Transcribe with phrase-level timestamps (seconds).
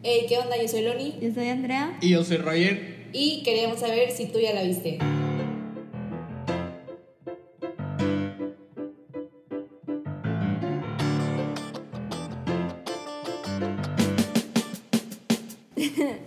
[0.00, 0.56] Hey, ¿qué onda?
[0.56, 1.98] Yo soy Loni Yo soy Andrea.
[2.00, 3.08] Y yo soy Roger.
[3.12, 4.98] y queríamos saber si tú ya la viste.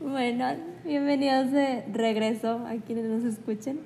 [0.00, 0.46] Bueno,
[0.84, 3.80] bienvenidos de regreso a quienes nos escuchen.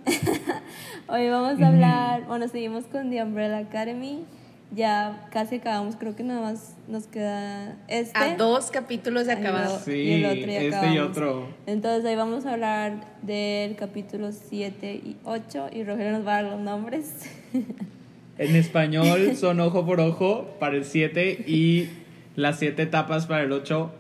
[1.09, 4.25] Hoy vamos a hablar, bueno, seguimos con The Umbrella Academy.
[4.73, 8.19] Ya casi acabamos, creo que nada más nos queda este.
[8.19, 9.79] A dos capítulos de no.
[9.79, 11.09] Sí, y el otro ya este y acabamos.
[11.11, 11.49] otro.
[11.67, 16.43] Entonces ahí vamos a hablar del capítulo 7 y 8 y Rogelio nos va a
[16.43, 17.31] dar los nombres.
[18.39, 21.89] En español son ojo por ojo para el 7 y
[22.35, 23.91] las 7 etapas para el 8.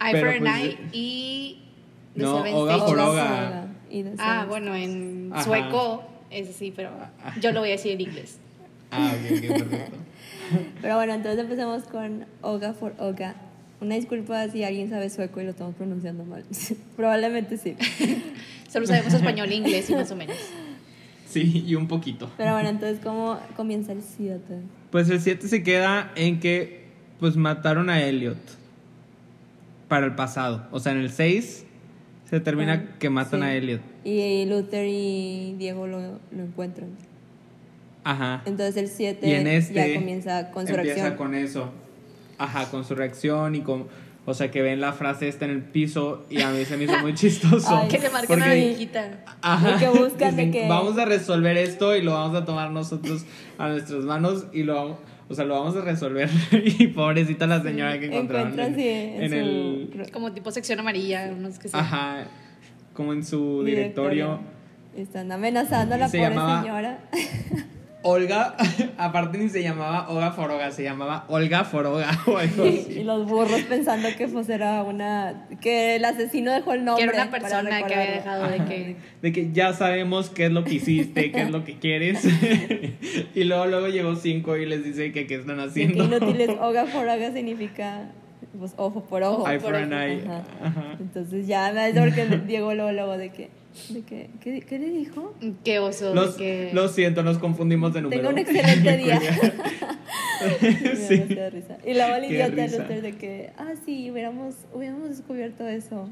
[0.00, 1.62] Eye Pero for an pues, eye y
[2.14, 2.90] The no, Oga Stages.
[2.90, 5.44] por Oga y Ah, bueno, en Ajá.
[5.44, 6.90] sueco, ese sí, pero
[7.40, 8.38] yo lo voy a decir en inglés.
[8.92, 9.96] Ah, ok, ok, perfecto.
[10.82, 13.34] Pero bueno, entonces empecemos con Oga for Oga.
[13.80, 16.44] Una disculpa si alguien sabe sueco y lo estamos pronunciando mal.
[16.96, 17.74] Probablemente sí.
[18.70, 20.36] Solo sabemos español e inglés y más o menos.
[21.28, 22.30] Sí, y un poquito.
[22.36, 24.40] Pero bueno, entonces, ¿cómo comienza el 7?
[24.90, 26.82] Pues el 7 se queda en que
[27.18, 28.36] pues mataron a Elliot
[29.88, 30.66] para el pasado.
[30.70, 31.64] O sea, en el 6
[32.28, 33.46] se termina Ah, que matan sí.
[33.46, 33.80] a Elliot.
[34.04, 36.90] Y Luther y Diego lo, lo encuentran.
[38.04, 38.42] Ajá.
[38.46, 41.16] Entonces el 7 Y en este ya comienza con su empieza reacción.
[41.16, 41.70] con eso.
[42.38, 43.86] Ajá, con su reacción y con
[44.24, 46.84] o sea, que ven la frase esta en el piso y a mí se me
[46.84, 47.76] hizo muy chistoso.
[47.76, 49.24] Ay, Que se marca Porque- una viejita.
[49.42, 49.74] Ajá.
[49.74, 52.70] Y que buscan de Dicen, que- Vamos a resolver esto y lo vamos a tomar
[52.70, 53.24] nosotros
[53.58, 56.30] a nuestras manos y lo vamos, o sea, lo vamos a resolver.
[56.52, 60.52] y pobrecita la señora que encontraron Encuentra, en, sí, en en su el Como tipo
[60.52, 61.80] sección amarilla, no sé qué sea.
[61.80, 62.24] ajá,
[62.94, 64.38] como en su directorio.
[64.96, 66.98] Están amenazando a la Se pobre llamaba- señora.
[68.02, 68.56] Olga,
[68.98, 73.60] aparte ni se llamaba Olga Foroga, se llamaba Olga Foroga o algo y los burros
[73.62, 77.86] pensando que pues era una que el asesino dejó el nombre que era una persona
[77.86, 78.64] que había dejado de Ajá.
[78.66, 78.96] que.
[79.22, 82.24] De que ya sabemos qué es lo que hiciste, qué es lo que quieres.
[83.34, 86.08] y luego luego llegó cinco y les dice que qué están haciendo.
[86.08, 88.10] que inútiles oga por oga significa
[88.58, 89.48] pues ojo por ojo.
[89.48, 90.22] Eye por for an eye.
[90.24, 90.44] Ajá.
[90.62, 90.96] Ajá.
[91.00, 93.48] Entonces ya me porque Diego luego, luego de que
[93.88, 95.32] de que ¿qué, qué le dijo?
[95.64, 96.14] Qué oso.
[96.14, 96.70] Los- de que...
[96.74, 98.20] Lo siento, nos confundimos de número.
[98.20, 99.20] Tengo un excelente día.
[100.42, 101.18] Sí.
[101.18, 101.78] demasiada risa.
[101.86, 102.68] Y luego el idiota de.
[102.68, 106.08] Luther de que, ah, sí, hubiéramos, hubiéramos descubierto eso.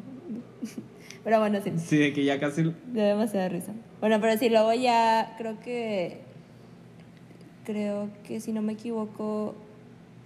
[1.25, 2.63] Pero bueno, sí, Sí, de que ya casi.
[2.63, 3.73] dio demasiada risa.
[4.01, 6.19] Bueno, pero sí, luego ya creo que,
[7.65, 9.55] creo que si no me equivoco...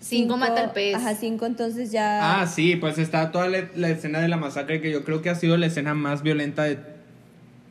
[0.05, 0.95] Cinco mata al pez.
[0.97, 2.41] Ajá, cinco, entonces ya...
[2.43, 5.31] Ah, sí, pues está toda la, la escena de la masacre que yo creo que
[5.31, 6.79] ha sido la escena más violenta de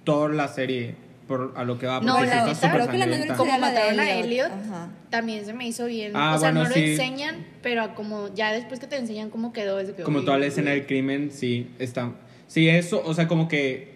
[0.04, 0.96] toda la serie.
[1.28, 3.36] Por, a lo que va, No, porque sí la está creo que la.
[3.38, 4.52] Como de mataron a Elliot.
[4.52, 4.90] Ajá.
[5.10, 6.12] también se me hizo bien.
[6.16, 6.82] Ah, o sea, bueno, no sí.
[6.82, 10.20] lo enseñan, pero como ya después que te enseñan cómo quedó, es de que, Como
[10.20, 10.80] uy, toda la escena uy.
[10.80, 12.12] del crimen, sí, está.
[12.48, 13.94] Sí, eso, o sea, como que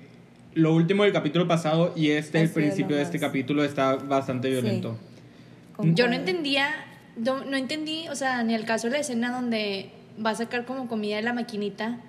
[0.54, 3.96] lo último del capítulo pasado y este, Ha el principio de este más- capítulo, está
[3.96, 4.54] bastante Sí.
[4.54, 4.98] violento.
[5.84, 6.70] Yo no entendía,
[7.18, 9.90] no, no entendí, o sea, ni el caso de la escena donde
[10.24, 12.00] va a sacar como comida de la maquinita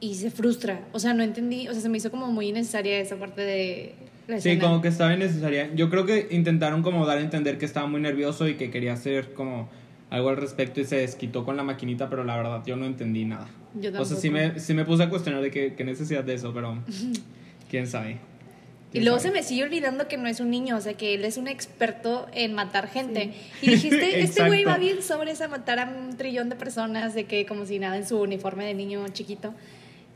[0.00, 0.80] y se frustra.
[0.92, 3.94] O sea, no entendí, o sea, se me hizo como muy innecesaria esa parte de
[4.28, 4.64] la Sí, escena.
[4.68, 5.72] como que estaba innecesaria.
[5.74, 8.92] Yo creo que intentaron como dar a entender que estaba muy nervioso y que quería
[8.92, 9.68] hacer como
[10.10, 13.24] algo al respecto y se desquitó con la maquinita, pero la verdad yo no entendí
[13.24, 13.48] nada.
[13.74, 16.34] Yo O sea, sí me, sí me puse a cuestionar de qué, qué necesidad de
[16.34, 16.78] eso, pero
[17.70, 18.18] quién sabe.
[18.96, 19.34] Y ¿Quién luego sabe?
[19.34, 21.48] se me sigue olvidando que no es un niño, o sea, que él es un
[21.48, 23.34] experto en matar gente.
[23.60, 27.14] Y dije, este este güey va bien sobres a matar a un trillón de personas,
[27.14, 29.52] de que como si nada en su uniforme de niño chiquito.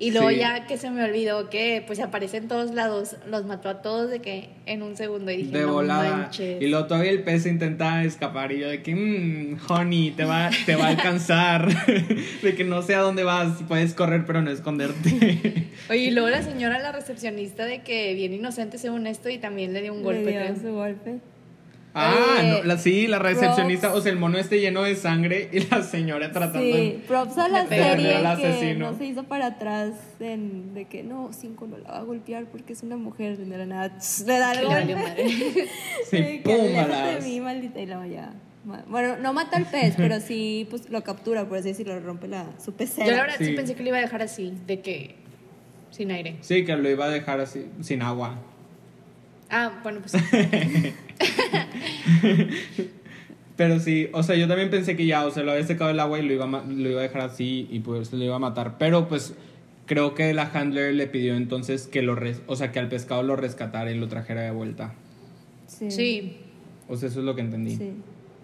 [0.02, 0.36] Y luego Sí.
[0.38, 4.10] ya que se me olvidó que pues aparece en todos lados, los mató a todos
[4.10, 6.16] de que en un segundo y dije, de no volada.
[6.16, 6.60] manches.
[6.62, 10.48] Y luego todavía el pez intenta escapar y yo de que, mmm, honey, te va,
[10.64, 11.68] te va a alcanzar.
[12.42, 15.68] de que no sé a dónde vas, puedes correr pero no esconderte.
[15.90, 19.74] Oye, y luego la señora, la recepcionista de que bien inocente según esto y también
[19.74, 20.56] le dio un Le golpe, dio creo.
[20.56, 21.18] su golpe.
[21.94, 24.00] Ah, no, la, sí, la recepcionista, props.
[24.00, 27.02] o sea, el mono este lleno de sangre y la señora tratando Sí, de...
[27.06, 28.90] props a la de serie al que asesino.
[28.92, 32.44] no se hizo para atrás en, de que no, cinco no la va a golpear
[32.47, 35.24] porque es una mujer de la nada tss, le da madre.
[36.10, 41.03] Sí, de mí, maldita, y ma- Bueno, no mata al pez, pero sí pues lo
[41.03, 43.06] captura, por así decirlo, rompe la, su pecera.
[43.06, 43.47] Yo la verdad sí.
[43.47, 43.53] Sí.
[43.53, 45.15] pensé que le iba a dejar así, de que
[45.91, 46.36] sin aire.
[46.41, 48.36] Sí, que lo iba a dejar así, sin agua.
[49.50, 50.14] Ah, bueno, pues
[53.56, 56.00] Pero sí, o sea, yo también pensé que ya, o sea, lo había secado el
[56.00, 58.38] agua y lo iba a, lo iba a dejar así y pues lo iba a
[58.38, 58.78] matar.
[58.78, 59.34] Pero pues
[59.86, 63.22] creo que la handler le pidió entonces que lo, res- o sea, que al pescado
[63.22, 64.94] lo rescatara y lo trajera de vuelta.
[65.66, 65.91] Sí.
[65.91, 66.36] sí.
[66.88, 67.76] O sea, eso es lo que entendí.
[67.76, 67.92] sí.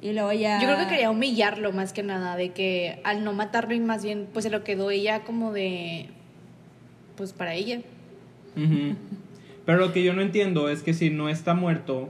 [0.02, 0.61] Y luego ya...
[0.61, 4.05] Yo creo que quería humillarlo más que nada, de que al no matarlo y más
[4.05, 6.09] bien pues se lo quedó ella como de,
[7.17, 7.81] pues para ella.
[8.55, 8.94] Ujú.
[9.67, 12.09] Pero lo que yo no entiendo es que si no está muerto,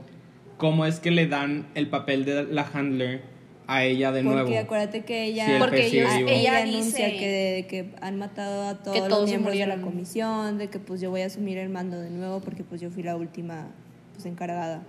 [0.57, 3.21] ¿cómo es que le dan el papel de la handler
[3.65, 4.57] a ella de Porque nuevo?
[4.59, 6.29] acuérdate que ella, el Porque ellos- vivo.
[6.29, 9.81] ella anuncia dice- que, que han matado a todos, Que todos los miembros de la
[9.81, 12.89] comisión, de que pues yo voy a asumir el mando de nuevo porque pues yo
[12.91, 13.67] fui la última
[14.13, 14.83] pues encargada.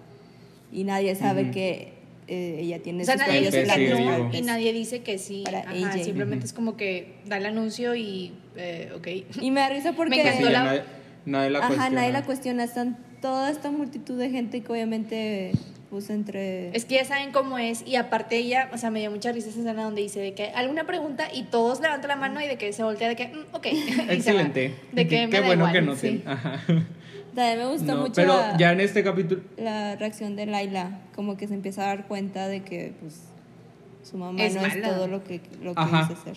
[0.71, 1.53] Y nadie sabe Ujú.
[1.53, 1.93] que
[2.31, 5.43] eh, ella tiene O sea, sus nadie dice que no y nadie dice que sí.
[5.47, 6.05] Para Ajá, AJ.
[6.05, 6.47] simplemente Ujú.
[6.49, 9.09] es como que da el anuncio y, eh, ok.
[9.41, 10.17] Y me da risa porque...
[10.17, 10.85] Me encantó Sí, la-
[11.27, 11.95] nadie, la Ajá, cuestiona.
[12.01, 12.65] nadie la cuestiona.
[12.65, 15.53] Están toda esta multitud de gente que obviamente,
[15.91, 16.69] pues entre...
[16.77, 19.49] Es que ya saben cómo es y aparte ella, o sea, me dio mucha risa
[19.49, 22.57] esa escena donde dice de que alguna pregunta y todos levantan la mano y de
[22.59, 23.67] que se voltea de que, mm, ok.
[24.11, 24.75] Excelente.
[24.93, 26.23] De que me Qué da bueno igual, que no sí.
[26.27, 26.61] Ajá.
[27.35, 29.43] También me gustó No, mucho pero la, ya en este capítulo.
[29.57, 33.21] la reacción de Laila, como que se empieza a dar cuenta de que pues
[34.03, 36.09] su mamá Es no es todo lo que, lo que Ajá.
[36.09, 36.37] dice ser.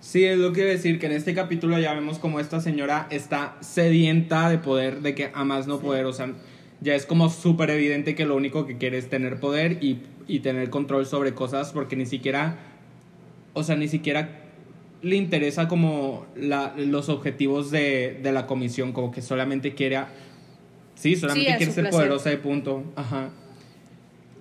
[0.00, 3.06] Sí, es lo que a decir, que en este capítulo ya vemos como esta señora
[3.10, 6.32] está sedienta de poder, de que a más no poder, o sea,
[6.80, 10.40] ya es como súper evidente que lo único que quiere es tener poder y, y
[10.40, 12.56] tener control sobre cosas, porque ni siquiera,
[13.54, 14.44] o sea, ni siquiera
[15.02, 20.08] le interesa como la, los objetivos de, de la comisión, como que solamente quiere, a-
[20.94, 21.98] sí, solamente a quiere ser placer.
[22.00, 23.30] poderosa de punto, ajá.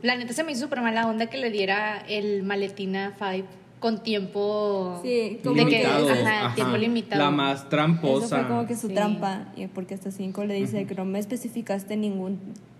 [0.03, 3.45] La neta se me hizo súper mala onda que le diera el maletín a Five
[3.79, 4.99] con tiempo.
[5.03, 6.55] Sí, como de que, Limitado, ajá, ajá.
[6.55, 7.23] tiempo limitado.
[7.23, 8.25] La más tramposa.
[8.25, 8.93] Eso fue como que su Sí.
[8.95, 12.39] trampa, porque hasta 5 le dice que no me especificaste ningún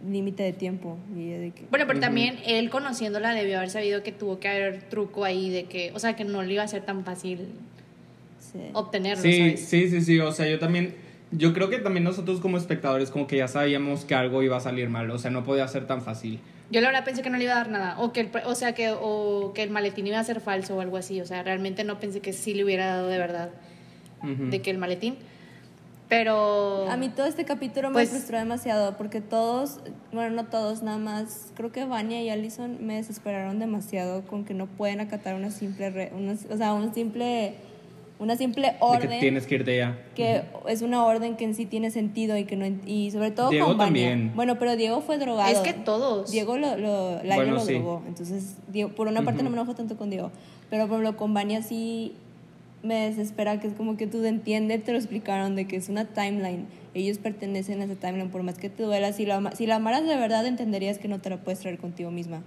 [0.10, 0.98] límite de tiempo.
[1.16, 2.06] Y de que, Bueno, pero Ujú.
[2.06, 6.00] también él conociéndola debió haber sabido que tuvo que haber truco ahí de que, o
[6.00, 7.48] sea, que no le iba a ser tan fácil
[8.40, 8.60] sí.
[8.74, 9.60] obtenerlo, Sí, ¿sabes?
[9.68, 10.96] sí, sí, sí, o sea, yo también,
[11.32, 14.62] yo creo que también nosotros como espectadores como que ya sabíamos que algo iba a
[14.62, 16.40] salir mal, o sea, no podía ser tan fácil.
[16.70, 18.56] Yo la verdad pensé que no le iba a dar nada, o que el, o
[18.56, 21.42] sea, que, o que el maletín iba a ser falso o algo así, o sea,
[21.44, 23.50] realmente no pensé que sí le hubiera dado de verdad,
[24.24, 25.16] de que el maletín,
[26.10, 26.90] pero...
[26.90, 29.80] A mí todo este capítulo Pues- me frustró demasiado porque todos,
[30.14, 34.54] bueno, no todos, nada más, creo que Vania y Allison me desesperaron demasiado con que
[34.54, 37.56] no pueden acatar una simple, re- una- o sea, un simple,
[38.20, 39.10] una simple De orden.
[39.10, 39.98] que tienes que irte ya.
[40.16, 43.50] que es una orden que en sí tiene sentido y que no y sobre todo
[43.50, 44.32] Diego con también.
[44.36, 45.52] Bueno, pero Diego fue drogado.
[45.52, 46.32] Es que todos.
[46.32, 47.74] Diego lo, lo, Laila Bueno, lo sí.
[47.74, 48.02] drogó.
[48.08, 49.44] Entonces, Diego- por una parte Ujú.
[49.46, 50.32] no me enojo tanto con Diego,
[50.70, 52.14] pero por ejemplo con Vania sí
[52.84, 56.06] me desespera que es como que tú entiendes, te lo explicaron de que es una
[56.06, 56.66] timeline.
[56.94, 59.14] Ellos pertenecen a esa timeline, por más que te duela.
[59.14, 62.10] Si la, si la amaras de verdad, entenderías que no te la puedes traer contigo
[62.12, 62.42] misma.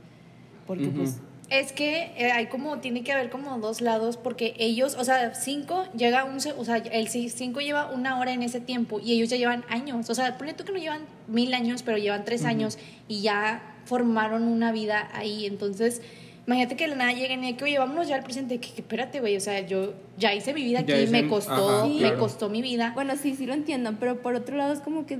[0.67, 0.97] Porque Ujú.
[0.99, 1.21] pues
[1.51, 5.35] Es que eh, hay como, tiene que haber como dos lados, porque ellos, o sea,
[5.35, 9.01] cinco llega un, se- o sea, el ci- cinco lleva una hora en ese tiempo
[9.01, 10.09] y ellos ya llevan años.
[10.11, 13.63] O sea, ponle tú que no llevan mil años, pero llevan tres años y ya
[13.85, 15.45] formaron una vida ahí.
[15.45, 16.03] Entonces,
[16.47, 18.61] imagínate que de la nada lleguen y que, oye, vámonos ya al presente.
[18.61, 21.69] Que, que espérate, güey, o sea, yo ya hice mi vida aquí, hice- me costó,
[21.81, 22.19] ajá, me claro.
[22.21, 22.93] costó mi vida.
[22.95, 25.19] Bueno, sí, sí lo entiendo, pero por otro lado es como que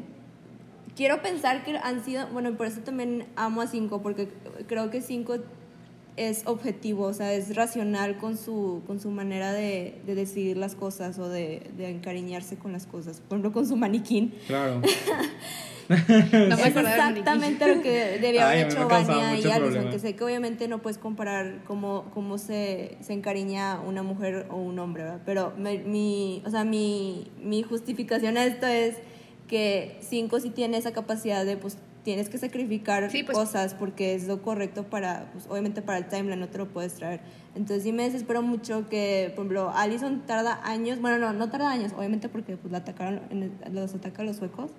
[0.95, 4.29] quiero pensar que han sido, bueno, por eso también amo a Cinco, porque
[4.69, 5.39] creo que Cinco
[6.17, 10.75] es objetivo, o sea, es racional con su, con su manera de, de decidir las
[10.75, 13.21] cosas o de, de encariñarse con las cosas.
[13.21, 14.35] Por ejemplo, con su maniquín.
[14.47, 14.83] Claro.
[15.89, 19.91] No es exactamente lo que debía haber hecho Vania y problema.
[19.91, 24.57] que sé que obviamente no puedes comparar cómo, cómo se, se encariña una mujer o
[24.57, 25.21] un hombre, ¿verdad?
[25.27, 28.99] Pero me- mi, o sea, mi, mi justificación a esto es
[29.49, 34.15] que Cinco sí tiene esa capacidad de, pues, tienes que sacrificar Sí, pues- cosas porque
[34.15, 37.21] es lo correcto para, pues, obviamente para el timeline no te lo puedes traer.
[37.55, 41.71] Entonces sí me desespero mucho que, por ejemplo, Allison tarda años, bueno, no, no tarda
[41.71, 44.71] años, obviamente porque pues la atacaron, en el- los atacan los suecos,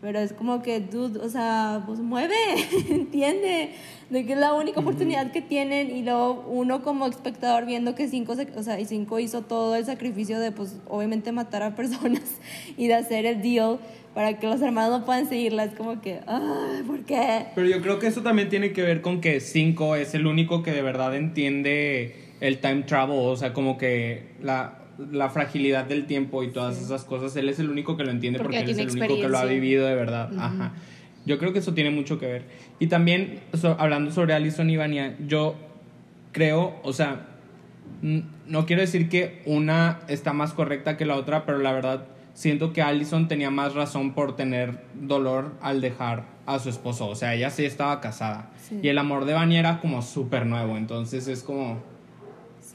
[0.00, 2.34] pero es como que, dude, o sea, pues mueve,
[2.90, 3.70] entiende,
[4.08, 8.08] de que es la única oportunidad que tienen y luego uno como espectador viendo que
[8.08, 12.38] cinco, o sea, y cinco hizo todo el sacrificio de, pues, obviamente matar a personas
[12.76, 13.78] y de hacer el deal
[14.14, 17.46] para que los hermanos no puedan seguirla, es como que, ay, ¿por qué?
[17.54, 20.62] Pero yo creo que eso también tiene que ver con que 5 es el único
[20.62, 24.79] que de verdad entiende el time travel, o sea, como que la,
[25.10, 28.38] la fragilidad del tiempo y todas esas cosas, él es el único que lo entiende
[28.38, 30.30] Porque porque, él es el único que lo ha vivido de verdad.
[30.38, 30.72] Ajá.
[31.26, 32.44] Yo creo que eso tiene mucho que ver.
[32.78, 35.54] Y también, so- hablando sobre Alison y Vania, yo
[36.32, 37.26] creo, o sea,
[38.02, 42.04] no quiero decir que una está más correcta que la otra, pero la verdad
[42.34, 47.08] siento que Allison tenía más razón por tener dolor al dejar a su esposo.
[47.08, 48.50] O sea, ella sí estaba casada.
[48.62, 48.80] Sí.
[48.82, 50.76] Y el amor de Vania era como súper nuevo.
[50.76, 51.82] Entonces es como...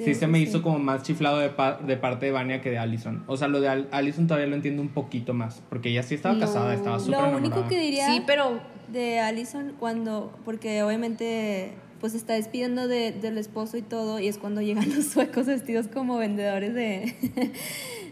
[0.04, 2.70] Sí, se me sí, hizo como más chiflado de, pa- de parte de Vania que
[2.70, 3.24] de Allison.
[3.28, 5.64] O sea, lo de Al- Allison todavía lo entiendo un poquito más.
[5.70, 6.42] Porque ella sí estaba No.
[6.42, 7.56] casada, estaba súper Lo enamorada.
[7.56, 8.60] único que diría Sí, pero
[8.92, 11.72] de Allison cuando, porque obviamente
[12.02, 15.48] pues se está despidiendo de, del esposo y todo, y es cuando llegan los suecos
[15.48, 17.16] vestidos como vendedores de...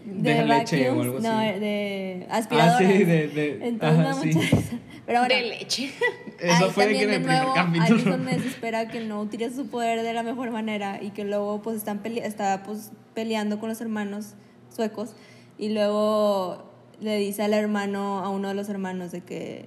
[0.06, 1.60] De leche o algo no, así.
[1.60, 2.76] de aspiradoras.
[2.82, 4.78] Ah, sí, de- de- Entonces me ajá, sí.
[5.06, 5.92] Pero bueno, de leche.
[6.40, 8.14] Eso Ahí fue de que también en el de primer nuevo, capítulo.
[8.14, 11.78] Alison desespera que no utilice su poder de la mejor manera y que luego pues
[11.78, 14.34] están pele está pues peleando con los hermanos
[14.76, 15.16] suecos
[15.58, 19.66] y luego le dice al hermano a uno de los hermanos de que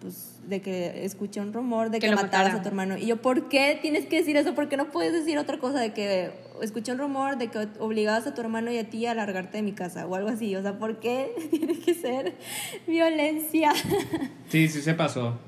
[0.00, 3.22] pues de que escuché un rumor de Que que, mataras a tu hermano y yo
[3.22, 4.54] ¿por qué tienes que decir eso?
[4.54, 8.26] ¿Por qué no puedes decir otra cosa de que escuché un rumor de que obligabas
[8.26, 10.54] a tu hermano y a ti a largarte de mi casa o algo así?
[10.56, 12.34] O sea, ¿por qué tiene que ser
[12.86, 13.72] violencia?
[14.48, 15.38] Sí, sí se pasó.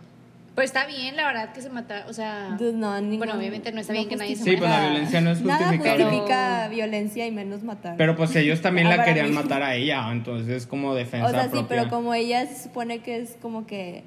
[0.55, 2.05] Pues está bien, la verdad, que se mata.
[2.09, 2.55] O sea.
[2.57, 5.21] Dude, no, ningún- Bueno, obviamente no está bien que nadie se Sí, pues la violencia
[5.21, 6.05] no es Nada justificable.
[6.05, 7.97] justifica violencia y menos matar.
[7.97, 9.35] Pero pues ellos también la querían mí.
[9.35, 13.19] matar a ella, entonces como defensa o sea, sí, pero como ella se supone que
[13.19, 14.05] es como que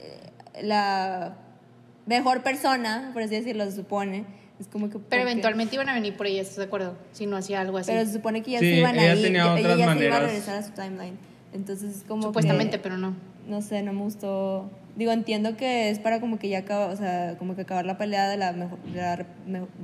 [0.00, 0.30] eh,
[0.62, 1.34] la
[2.06, 4.24] mejor persona, por así decirlo, se supone,
[4.60, 4.98] es como que...
[4.98, 6.96] Pero eventualmente iban a venir por ella, ¿estás de acuerdo?
[7.12, 7.90] Si no hacía algo así.
[7.92, 9.68] Pero se supone que ya Sí, se iban ella a ir, tenía ya- otras ella
[9.68, 10.22] ya se iba a maneras.
[10.22, 11.16] regresar a su timeline.
[11.52, 13.14] Entonces es como Supuestamente, que- pero no.
[13.46, 14.70] No sé, no me gustó.
[14.96, 17.96] Digo, entiendo que es para como que ya acaba, o sea, como que acabar la
[17.96, 19.26] pelea de la mejor, de la,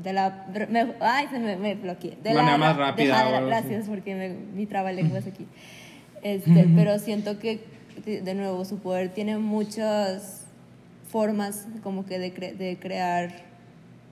[0.02, 2.18] de la ay, se me, me bloqueé.
[2.22, 5.46] De Manera la, más de rápida la- gracias, porque me, mi trabalenguas aquí.
[6.22, 7.60] Este, pero siento que,
[8.04, 10.42] de de nuevo, su poder tiene muchas
[11.08, 13.30] formas como que de, cre- de crear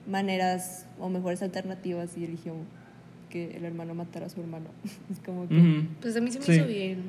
[0.07, 2.53] maneras o mejores alternativas y eligió
[3.29, 4.65] que el hermano matara a su hermano.
[5.11, 5.83] es como que...
[6.01, 6.51] Pues a mí se me Sí.
[6.53, 7.01] hizo bien.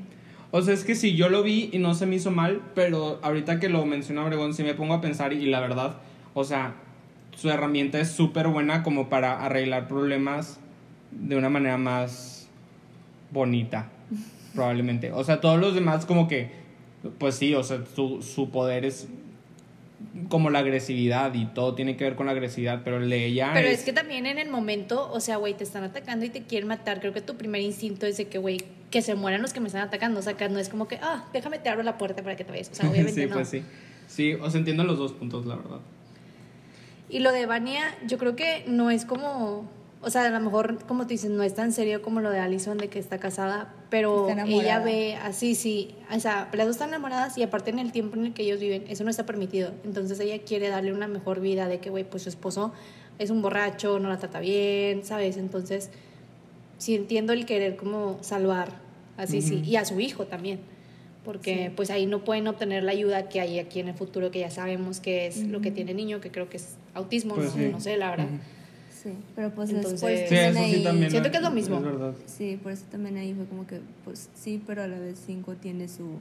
[0.51, 3.19] O sea, es que sí, yo lo vi y no se me hizo mal, pero
[3.23, 5.97] ahorita que lo menciona Obregón, sí me pongo a pensar y la verdad,
[6.33, 6.75] o sea,
[7.37, 10.61] su herramienta es súper buena como para arreglar problemas
[11.11, 12.49] de una manera más
[13.33, 13.89] bonita,
[14.55, 15.11] probablemente.
[15.11, 16.53] O sea, todos los demás como que,
[17.19, 19.09] pues sí, o sea, su, su poder es
[20.29, 23.51] como la agresividad y todo tiene que ver con la agresividad, pero el de ella
[23.55, 26.43] Pero es que también en el momento, o sea, güey, te están atacando y te
[26.43, 27.01] quieren matar.
[27.01, 28.59] Creo que tu primer instinto es de que, güey,
[28.91, 30.21] que se mueran los que me están atacando.
[30.21, 32.45] O sea, que no es como que, ah, déjame te abro la puerta para que
[32.45, 32.71] te vayas.
[32.71, 33.35] O sea, obviamente sí, no.
[33.35, 33.63] pues sí.
[34.07, 35.81] Sí, o sea, entiendo los dos puntos, la verdad.
[37.09, 39.69] Y lo de Vania, yo creo que no es como,
[40.05, 42.39] o sea, a lo mejor, como tú dices, no es tan serio como lo de
[42.39, 46.77] Allison de que está casada, pero Está ella ve así, sí, o sea, las dos
[46.77, 49.25] están enamoradas y aparte en el tiempo en el que ellos viven, eso no está
[49.27, 49.71] permitido.
[49.85, 52.73] Entonces ella quiere darle una mejor vida de que, güey, pues su esposo
[53.19, 55.37] es un borracho, no la trata bien, ¿sabes?
[55.37, 55.91] Entonces,
[56.79, 58.69] sí entiendo el querer como salvar,
[59.17, 60.61] así sí, y a su hijo también.
[61.25, 61.73] Porque Sí.
[61.75, 64.51] pues ahí no pueden obtener la ayuda que hay aquí en el futuro, que ya
[64.51, 67.63] sabemos que es lo que tiene el niño, que creo que es autismo, Pues no,
[67.63, 67.69] sí.
[67.73, 68.27] no sé, la verdad.
[68.27, 68.39] Ujú.
[69.05, 71.11] Sí, pero pues Entonces- después Sí, también eso sí ahí- también.
[71.11, 71.81] Siento que es lo mismo.
[71.81, 72.15] verdad.
[72.27, 75.55] Sí, por eso también ahí fue como que, pues sí, pero a la vez cinco
[75.55, 76.17] tiene su,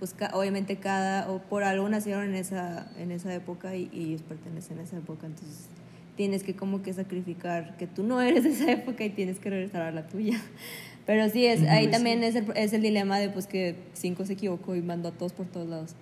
[0.00, 4.08] pues ca- obviamente cada, o por algo nacieron en esa, en esa época y, y
[4.08, 5.66] ellos pertenecen a esa época, entonces
[6.16, 9.48] tienes que como que sacrificar que tú no eres de esa época y tienes que
[9.50, 10.40] regresar a la tuya.
[11.06, 14.32] Pero sí, es, ahí también es el, es el dilema de pues que cinco se
[14.32, 15.94] equivocó y mandó a todos por todos lados.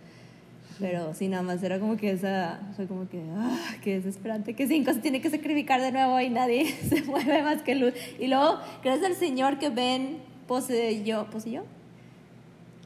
[0.80, 4.66] Pero sí, nada más era como que esa, fue como que, ah, qué desesperante, que
[4.66, 7.94] cinco se tiene que sacrificar de nuevo y nadie se mueve más que luz.
[8.18, 11.62] Y luego, gracias al Señor que Ben poseyó, ¿poseyó?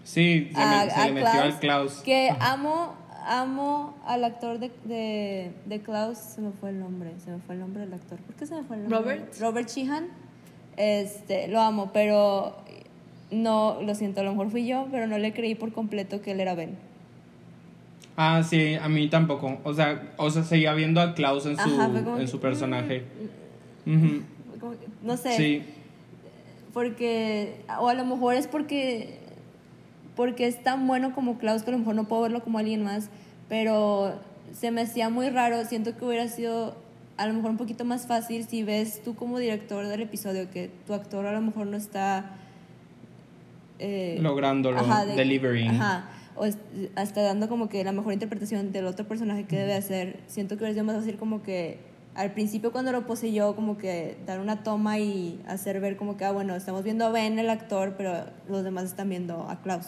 [0.04, 1.92] Sí, se, A- me- se a le metió Klaus, al Klaus.
[2.04, 2.94] Que amo,
[3.26, 7.54] amo al actor de, de, de Klaus, se me fue el nombre, se me fue
[7.54, 8.18] el nombre del actor.
[8.18, 8.98] ¿Por qué se me fue el nombre?
[8.98, 9.34] Robert.
[9.40, 10.06] Robert Sheehan.
[10.76, 12.56] Este, lo amo, pero
[13.30, 16.30] no, lo siento, a lo mejor fui yo, pero no le creí por completo que
[16.32, 16.78] él era Ben.
[18.20, 19.58] Ah, sí, a mí tampoco.
[19.62, 23.04] O sea, o sea seguía viendo a Klaus en su, Ajá, en que, su personaje.
[23.86, 24.18] mm,
[24.58, 25.36] como que- no sé.
[25.36, 25.62] Sí,
[26.74, 29.20] porque o a lo mejor es porque
[30.16, 32.82] porque es tan bueno como Klaus que a lo mejor no puedo verlo como alguien
[32.82, 33.08] más
[33.48, 34.14] pero
[34.52, 36.76] se me hacía muy raro siento que hubiera sido
[37.16, 40.70] a lo mejor un poquito más fácil si ves tú como director del episodio que
[40.88, 42.32] tu actor a lo mejor no está
[43.78, 45.70] eh, lográndolo, ajá, de- delivering.
[45.70, 46.08] ajá,
[46.38, 46.58] o es-
[46.96, 50.20] hasta dando como que la mejor interpretación del otro personaje que debe hacer.
[50.26, 51.78] Siento que hubiera sido más fácil como que
[52.14, 56.24] al principio cuando lo poseyó como que dar una toma y hacer ver como que,
[56.24, 59.86] ah, bueno, estamos viendo a Ben, el actor, pero los demás están viendo a Klaus.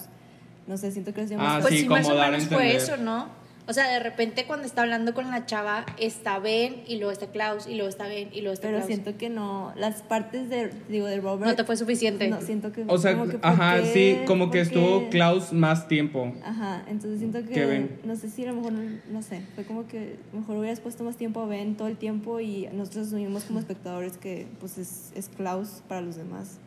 [0.66, 2.46] No sé, siento que hubiera sido Ah, más Pues sí, sí, más como o menos
[2.46, 3.28] fue eso, ¿no?
[3.70, 7.28] O sea, de repente cuando está hablando con la chava, está Ben y luego está
[7.28, 8.88] Klaus y luego está Ben y luego está Pero Klaus.
[8.88, 11.48] siento que no, las partes de, digo, de Robert...
[11.48, 12.26] No te fue suficiente.
[12.26, 12.84] No, siento que...
[12.88, 13.92] O sea, como que, ¿por ajá, qué?
[13.92, 15.08] sí, como que ¿Por estuvo qué?
[15.10, 16.34] Klaus más tiempo.
[16.44, 18.00] Ajá, entonces siento que, Que Ben.
[18.02, 21.16] no sé si a lo mejor, no sé, fue como que mejor hubieras puesto más
[21.16, 25.28] tiempo a Ben todo el tiempo y nosotros asumimos como espectadores que pues es, es
[25.28, 26.58] Klaus para los demás.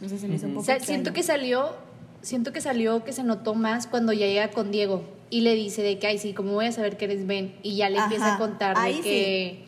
[0.00, 1.74] No sé, se me hizo un poco O sea, siento que salió
[2.22, 5.82] siento que salió, que se notó más cuando ya llega con Diego y le dice
[5.82, 7.54] de que, ay, sí, ¿cómo voy a saber que eres Ben?
[7.62, 9.64] Y ya le empieza a contar de ahí que,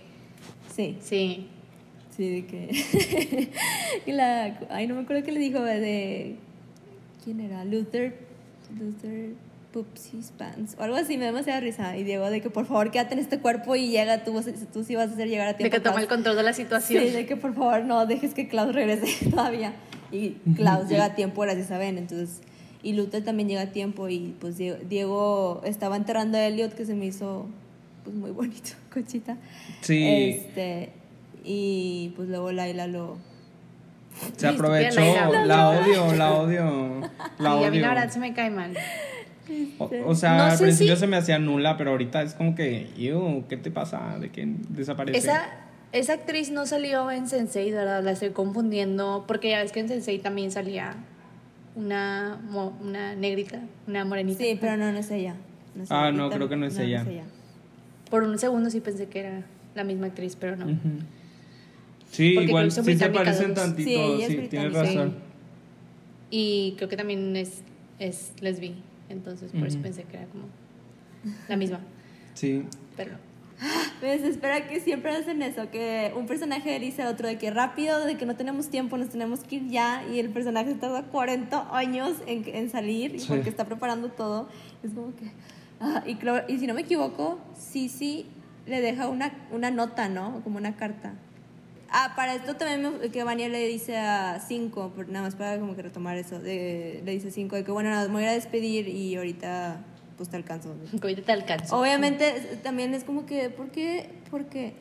[0.74, 1.46] Sí, sí.
[2.16, 3.50] sí, de que.
[4.06, 6.36] y la, ay, no me acuerdo qué le dijo de.
[7.24, 7.64] ¿Quién era?
[7.64, 8.16] Luther.
[8.78, 9.34] Luther.
[9.72, 10.74] Poopsies Pants.
[10.78, 11.96] O algo así, me da demasiada risa.
[11.96, 14.40] Y Diego, de que por favor quédate en este cuerpo y llega, tú,
[14.72, 15.76] tú sí vas a hacer llegar a De tiempo.
[15.76, 17.04] que toma el control de la situación.
[17.04, 19.72] Sí, de que por favor no dejes que Klaus regrese todavía.
[20.12, 22.40] Y Klaus llega a tiempo gracias a Ben, entonces.
[22.82, 26.86] Y Luther también llega a tiempo y pues Diego, Diego estaba enterrando a Elliot que
[26.86, 27.46] se me hizo
[28.04, 29.36] pues muy bonito, cochita.
[29.82, 30.90] Sí, Este,
[31.44, 33.18] y pues luego Laila lo...
[34.36, 35.00] se aprovechó.
[35.46, 37.00] La odio, la odio.
[37.38, 37.80] La y a mí odio.
[37.82, 38.74] la verdad se me cae mal.
[39.78, 42.54] O, o sea, No al principio si- se me hacía nula, pero ahorita es como
[42.54, 44.16] que, "Ew, ¿qué te pasa?
[44.20, 45.18] ¿De que desaparece?
[45.18, 45.42] Esa,
[45.92, 48.02] esa actriz no salió en Sensei, ¿verdad?
[48.04, 50.94] La estoy confundiendo, porque ya ves que en Sensei también salía
[51.74, 54.38] una, mo- una negrita, una morenita.
[54.38, 55.34] Sí, pero no, no es ella.
[55.74, 56.16] No es Ah, ella.
[56.18, 57.04] no, creo que no es ella.
[58.10, 59.42] Por un segundo sí pensé que era
[59.74, 60.66] la misma actriz, pero no.
[60.66, 60.78] Ujú.
[62.10, 65.14] Sí, Porque igual sí se parecen tantito, Sí, ella es sí, tienes razón.
[66.30, 67.62] Y creo que también es,
[68.00, 68.74] es lesbi,
[69.08, 69.82] entonces por eso Ujú.
[69.84, 70.44] pensé que era como
[71.48, 71.80] la misma,
[72.34, 72.64] Sí.
[72.96, 73.18] pero no.
[74.00, 78.04] Me desespera que siempre hacen eso, que un personaje dice a otro de que rápido,
[78.06, 81.76] de que no tenemos tiempo, nos tenemos que ir ya, y el personaje tarda 40
[81.76, 83.26] años en, en salir, Sí.
[83.28, 84.48] porque está preparando todo.
[84.82, 85.30] Es como que...
[85.80, 86.16] ah, y,
[86.52, 88.26] y si no me equivoco, sí, sí,
[88.66, 90.40] le deja una, una nota, ¿no?
[90.42, 91.12] Como una carta.
[91.90, 95.58] Ah, para esto también me- que Vania le dice a Cinco, por- nada más para
[95.58, 98.30] como que retomar eso, de- le dice Cinco de que bueno, nada, me voy a
[98.30, 99.84] a despedir y ahorita
[100.20, 100.74] pues te alcanzo.
[100.90, 101.80] Que ahorita te alcanzo.
[101.80, 104.10] Obviamente también es como que, ¿por qué?
[104.30, 104.74] Porque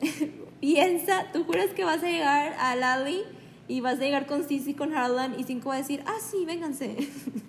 [0.60, 3.22] piensa, tú juras que vas a llegar a Lally
[3.66, 6.44] y vas a llegar con Sissy, con Harlan y Cinco va a decir, ah, sí,
[6.44, 6.94] vénganse.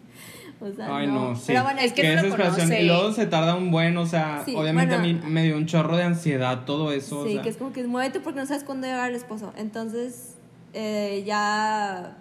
[0.62, 1.44] o sea, Ay, no, sí.
[1.48, 2.74] Pero bueno, Es que Qué no lo.
[2.80, 5.20] Y luego se tarda un buen, o sea, Sí, obviamente bueno.
[5.20, 7.20] a mí me dio un chorro de ansiedad todo eso.
[7.20, 7.42] o Sí, sea.
[7.42, 9.52] que es como que muévete porque no sabes cuándo llegar el esposo.
[9.58, 10.38] Entonces,
[10.74, 12.16] eh, ya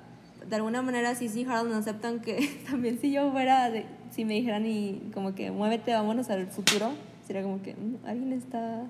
[0.49, 4.35] de alguna manera sí, sí, Harold aceptan que también si yo fuera, de- si me
[4.35, 6.91] dijeran y como que muévete, vámonos al futuro,
[7.27, 8.85] sería como que "Mm, alguien está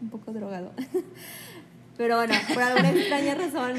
[0.00, 0.72] un poco drogado.
[1.96, 3.74] Pero bueno, por alguna extraña razón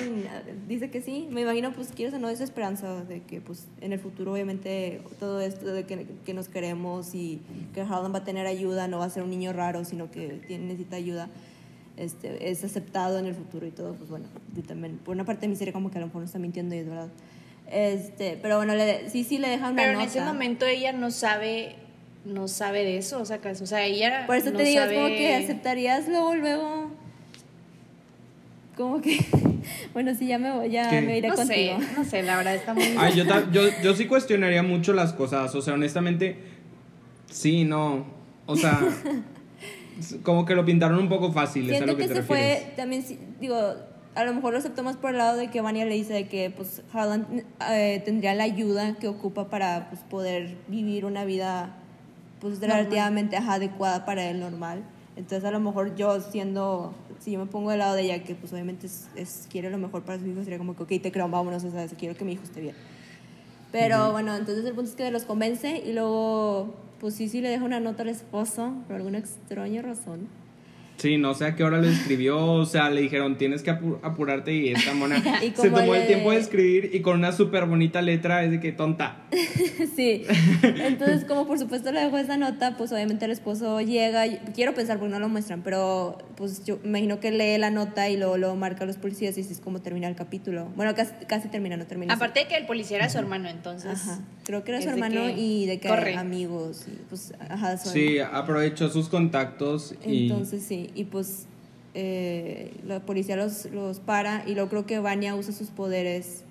[0.67, 1.29] dice que sí.
[1.31, 4.99] Me imagino, pues, quieres o no, esa esperanza de que, pues, en el futuro, obviamente,
[5.21, 7.39] todo esto de que, que nos queremos y
[7.73, 10.41] que Harlan va a tener ayuda, no va a ser un niño raro, sino que
[10.47, 11.29] tiene, necesita ayuda,
[11.95, 13.93] este, es aceptado en el futuro y todo.
[13.93, 16.19] Pues, bueno, yo también, por una parte de mi serie, como que a lo mejor
[16.19, 17.07] no está mintiendo y es verdad.
[17.71, 21.11] Este, pero bueno, le, sí, sí le deja una Pero en ese momento ella no
[21.11, 21.75] sabe,
[22.25, 24.93] no sabe de eso, o sea, o sea, ella Por eso no te digo, sabe...
[24.95, 26.91] es como que aceptarías luego, luego.
[28.75, 29.19] Como que.
[29.93, 31.01] Bueno, sí, ya me voy, ya ¿Qué?
[31.01, 31.79] me iré No contigo.
[31.79, 32.83] sé, no sé, la verdad está muy...
[32.97, 36.37] Ay, yo, ta- yo, yo sí cuestionaría mucho las cosas, o sea, honestamente,
[37.29, 38.05] sí, no,
[38.45, 38.79] o sea,
[40.23, 42.21] como que lo pintaron un poco fácil, es a Siento lo que, que te se
[42.21, 42.63] refieres.
[42.63, 43.03] fue, también,
[43.39, 43.73] digo,
[44.15, 46.27] a lo mejor lo aceptó más por el lado de que Vania le dice de
[46.27, 51.75] que, pues, Harlan eh, tendría la ayuda que ocupa para, pues, poder vivir una vida,
[52.41, 54.83] pues, relativamente ajá, adecuada para él, normal.
[55.15, 58.35] Entonces, a lo mejor yo siendo, si yo me pongo del lado de ella, que,
[58.35, 61.11] pues, obviamente es, es- quiere lo mejor para su hijo, sería como que, ok, te
[61.11, 62.75] creo, vámonos, o sea, quiero que mi hijo esté bien.
[63.71, 67.49] Pero bueno, entonces el punto es que los convence y luego, pues sí, sí le
[67.49, 70.27] deja una nota al esposo por alguna extraña razón.
[70.99, 73.97] Sí, no sé a qué hora lo escribió, o sea, le dijeron, tienes que apu-
[74.03, 77.31] apurarte y esta mona Y se tomó le- el tiempo de escribir y con una
[77.31, 79.23] súper bonita letra, es de que tonta.
[79.95, 80.23] Sí,
[80.63, 84.97] entonces como por supuesto le dejó esa nota, pues obviamente el esposo llega, quiero pensar
[84.99, 88.37] porque no lo muestran, pero pues yo me imagino que lee la nota y luego
[88.37, 90.65] lo marca a los policías y así es como termina el capítulo.
[90.75, 92.13] Bueno, casi, casi termina, no termina.
[92.13, 93.91] Aparte de que el policía era su hermano, entonces...
[93.91, 96.15] Ajá, creo que era es su hermano que y de que corre.
[96.15, 100.23] amigos, y pues ajá, son- Sí, aprovechó sus contactos y...
[100.23, 101.45] Entonces sí, y pues
[101.93, 106.43] eh, la policía los, los para y luego creo que Vania usa sus poderes.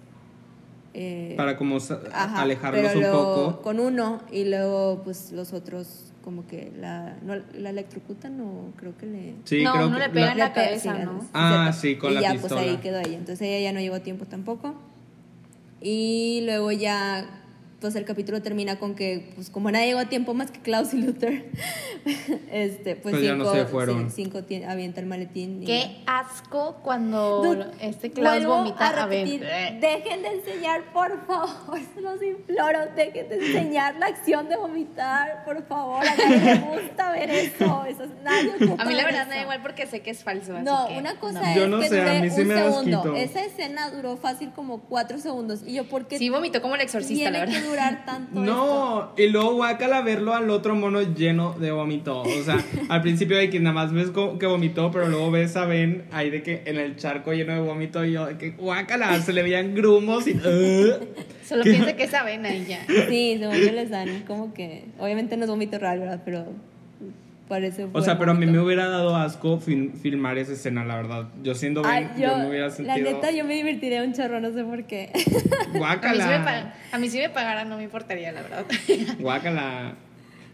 [0.94, 1.76] eh, para como
[2.12, 3.62] ajá, alejarlos pero un luego poco.
[3.62, 8.94] Con uno y luego pues los otros como que la, no, la electrocutan o creo
[8.98, 9.34] que le...
[9.44, 11.24] Sí, no, creo uno que le pega en la pe- cabeza, sí, ¿no?
[11.32, 11.80] Ah, cierto.
[11.80, 12.54] sí, con y la ya, pistola.
[12.56, 13.16] pues ahí quedó ella.
[13.16, 14.74] Entonces ella ya no llevó tiempo tampoco.
[15.80, 17.37] Y luego ya,
[17.80, 20.92] pues el capítulo termina con que, pues como nadie llegó a tiempo más que Klaus
[20.94, 21.46] y Luther,
[22.50, 24.10] este, pues, Pues ya no cinco, se fueron.
[24.10, 25.62] sí, cinco ti- avienta el maletín.
[25.62, 29.44] y- Qué asco cuando Dude, este Klaus vomita a repetir,
[29.80, 35.44] dejen de enseñar, por favor, se los imploro, dejen de enseñar la acción de vomitar,
[35.44, 39.06] por favor, a nadie le gusta ver eso, eso es- nadie A mí la ver
[39.06, 39.28] verdad eso.
[39.30, 40.54] me da igual porque sé que es falso.
[40.56, 41.46] así No, que una cosa no.
[41.46, 43.14] es Yo no que sé, a mí sí un me da segundo.
[43.14, 47.30] Esa escena duró fácil como cuatro segundos y yo porque Sí vomitó como el exorcista,
[47.30, 47.67] la verdad.
[47.68, 48.54] Durar tanto esto?
[48.54, 52.22] No, y luego guácala verlo al otro mono lleno de vómito.
[52.22, 55.66] O sea, al principio de que nada más ves que vomitó, pero luego ves a
[55.66, 59.20] Ben ahí de que en el charco lleno de vómito y yo de que guácala,
[59.20, 60.34] se le veían grumos y.
[61.44, 62.84] Solo piensa que es avena y ya.
[63.08, 64.84] Sí, según yo les dan como que.
[64.98, 66.22] Obviamente no es vómito real, ¿verdad?
[66.24, 66.46] Pero
[67.48, 67.86] parece.
[67.92, 71.28] O sea, pero a mí me hubiera dado asco fin- filmar esa escena, la verdad.
[71.42, 72.96] Yo siendo Ben, Ay, yo, yo, me hubiera sentido.
[72.96, 75.10] La neta, yo me divertiría un chorro, no sé por qué.
[75.14, 75.24] A mí,
[75.66, 76.44] si me Guácala.
[76.44, 78.64] pag- a mí si me pagaran no me importaría, la verdad.
[79.18, 79.94] Guácala.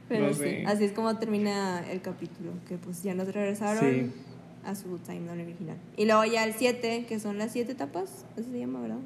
[0.08, 0.64] Pero No sí, sé.
[0.66, 4.10] así es como termina el capítulo, que pues ya nos regresaron Sí.
[4.66, 5.76] a su timeline original.
[5.96, 8.98] Y luego ya el 7, que son las 7 etapas, así se llama, ¿verdad?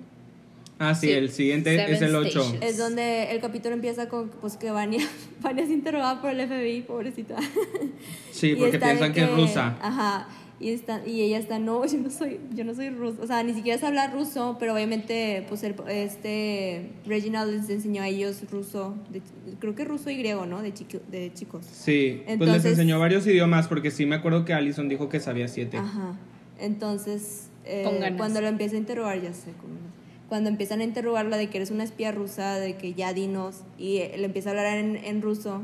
[0.81, 1.13] Ah, sí, Sí.
[1.13, 2.29] el siguiente Seven es el 8.
[2.43, 2.63] Stations.
[2.65, 5.01] Es donde el capítulo empieza con pues que Vania,
[5.41, 7.37] Vania es interrogada por el FBI, pobrecita.
[8.33, 9.77] Sí, porque piensan que es rusa.
[9.83, 10.29] Ajá.
[10.61, 13.19] Y, está, y ella está, no, yo no soy, yo no soy ruso.
[13.23, 18.03] O sea, ni siquiera se habla ruso, pero obviamente, pues el, este Reginald les enseñó
[18.03, 19.23] a ellos ruso, de-
[19.61, 20.61] creo que ruso y griego, ¿no?
[20.63, 21.65] De, chiqui- de chicos.
[21.65, 25.21] Sí, pues les Entonces- enseñó varios idiomas porque sí me acuerdo que Allison dijo que
[25.21, 25.77] sabía siete.
[25.77, 26.17] Ajá.
[26.61, 29.98] Entonces, eh, cuando lo empieza a interrogar, ya sé, ganas.
[30.29, 33.99] Cuando empiezan a interrogarla de que eres una espía rusa, de que ya dinos, y
[33.99, 35.63] le empieza a hablar en, en ruso,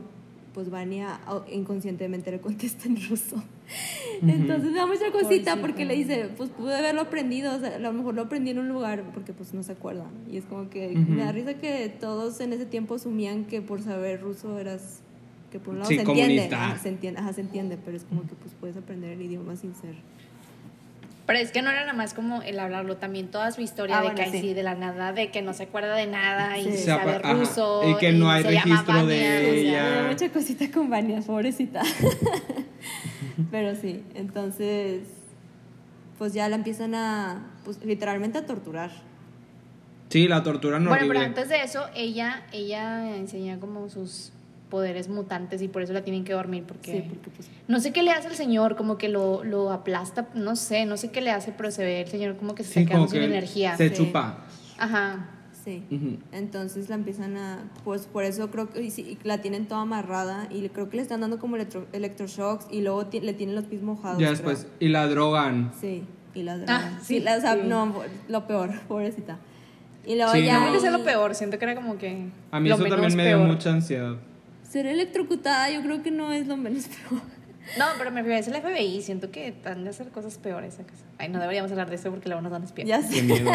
[0.54, 3.42] pues Vania inconscientemente le contesta en ruso.
[4.22, 7.78] Entonces me da mucha cosita porque le dice, pues pude haberlo aprendido, o sea, a
[7.78, 10.06] lo mejor lo aprendí en un lugar porque pues no se acuerda.
[10.30, 13.82] Y es como que me da risa que todos en ese tiempo asumían que por
[13.82, 15.00] saber ruso eras,
[15.50, 18.04] que por un lado Sí, se entiende, ajá, se entiende, ajá, se entiende, pero es
[18.04, 19.96] como que pues puedes aprender el idioma sin ser.
[21.26, 24.02] Pero es que no era nada más como el hablarlo, también toda su historia Ah,
[24.02, 24.36] de bueno, que sí.
[24.38, 26.64] así de la nada, de que no se acuerda de nada y.
[26.64, 27.82] Se sabe ajá, ruso.
[27.88, 30.06] y que no hay se llama registro de Vania, o sea, ella.
[30.10, 31.82] Mucha cosita con Vania, pobrecita.
[33.50, 35.02] Pero sí, entonces,
[36.18, 38.90] pues ya la empiezan a, pues literalmente a torturar.
[40.10, 44.32] Sí, la tortura no Bueno, pero antes de eso, ella, ella enseña como sus
[44.74, 46.90] poderes mutantes y por eso la tienen que dormir porque...
[46.90, 50.26] Sí, porque pues, No sé qué le hace el señor, como que lo, lo aplasta,
[50.34, 52.72] no sé, no sé qué le hace, pero se ve el señor como que se
[52.72, 53.76] Sí, está quedando sin energía.
[53.76, 53.94] se Sí.
[53.94, 54.38] chupa.
[54.76, 55.28] Ajá.
[55.64, 55.84] sí.
[55.92, 56.18] Ujú.
[56.32, 60.48] Entonces la empiezan a, pues por eso creo que y sí, la tienen toda amarrada
[60.50, 63.80] y creo que le están dando como electro, electroshocks y luego le tienen los pies
[63.82, 64.18] mojados.
[64.18, 64.30] Ya creo.
[64.32, 65.70] después, y la drogan.
[65.80, 66.02] Sí,
[66.34, 66.98] y la droga.
[67.00, 67.60] sí, la- o sea, sí.
[67.64, 67.94] no,
[68.28, 69.38] lo peor, pobrecita.
[70.04, 70.66] Y luego Sí, ya...
[70.66, 72.26] No, que es lo peor, siento que era como que.
[72.50, 73.48] A mí lo eso también menos me dio peor.
[73.48, 74.16] mucha ansiedad.
[74.74, 77.22] Ser electrocutada yo creo que no es lo menos peor.
[77.78, 81.04] No, pero me refiero a el FBI, siento que han de hacer cosas peores acaso.
[81.16, 82.88] Ay, no deberíamos hablar de eso porque luego nos dan espías.
[82.88, 83.52] Ya Qué sé, miedo.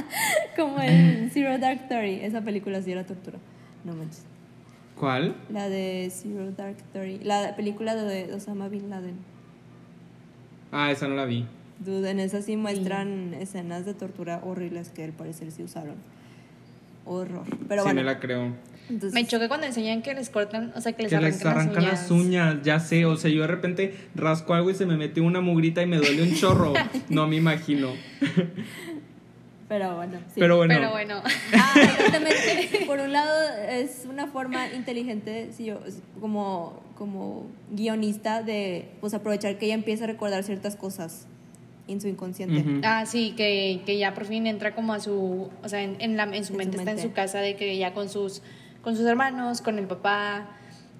[0.56, 3.36] como en Zero Dark Thirty, esa película sí era tortura.
[3.84, 4.24] No manches.
[4.98, 5.36] ¿Cuál?
[5.50, 9.18] La de Zero Dark Thirty, la película de Osama Bin Laden.
[10.70, 11.46] Ah, esa no la vi.
[11.80, 15.96] Dude, en esa sí muestran escenas de tortura horribles que al parecer sí usaron.
[17.04, 17.44] Horror.
[17.68, 18.00] Pero sí, bueno.
[18.00, 18.54] me la creo.
[18.88, 21.46] entonces- Me choca cuando enseñan que les cortan, o sea, que les Que arrancan, les
[21.46, 23.04] arrancan las uñas, ya sé.
[23.06, 25.96] O sea, yo de repente rasco algo y se me mete una mugrita y me
[25.98, 26.72] duele un chorro.
[27.08, 27.88] No me imagino.
[29.68, 30.40] Pero bueno, sí.
[30.40, 30.74] Pero bueno.
[30.76, 31.22] Pero bueno.
[31.54, 32.84] Ah, exactamente.
[32.86, 33.32] Por un lado,
[33.70, 35.80] es una forma inteligente, si yo,
[36.20, 41.26] como, como guionista, de pues, aprovechar que ella empieza a recordar ciertas cosas
[41.88, 42.64] en su inconsciente.
[42.84, 46.16] Ah, sí, que, que ya por fin entra como a su, o sea, en, en
[46.16, 48.42] la, en su En su mente está en su casa de que ya con sus,
[48.82, 50.46] con sus hermanos, con el papá,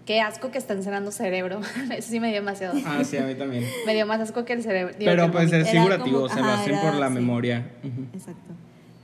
[0.06, 1.60] qué asco que están cenando cerebro.
[1.96, 2.74] Eso sí me dio demasiado.
[2.84, 3.64] Ah, sí, a mí también.
[3.86, 4.94] Me dio más asco que el cerebro.
[4.98, 7.70] digo, Pero pues es figurativo, como- lo ajá, hacen era por la memoria.
[8.12, 8.52] Exacto.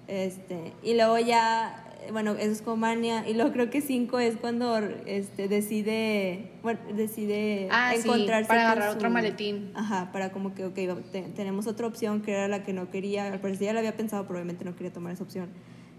[0.08, 3.28] Este, y luego ya, bueno, eso es como Mania.
[3.28, 8.62] Y luego creo que 5 es cuando este, decide, bueno, decide Ah, sí, encontrarse para
[8.62, 9.70] con agarrar su- otro maletín.
[9.74, 10.74] Ajá, para como que, ok,
[11.10, 13.96] te- tenemos otra opción que era la que no quería, al parecer ya la había
[13.96, 15.48] pensado, pero obviamente no quería tomar esa opción.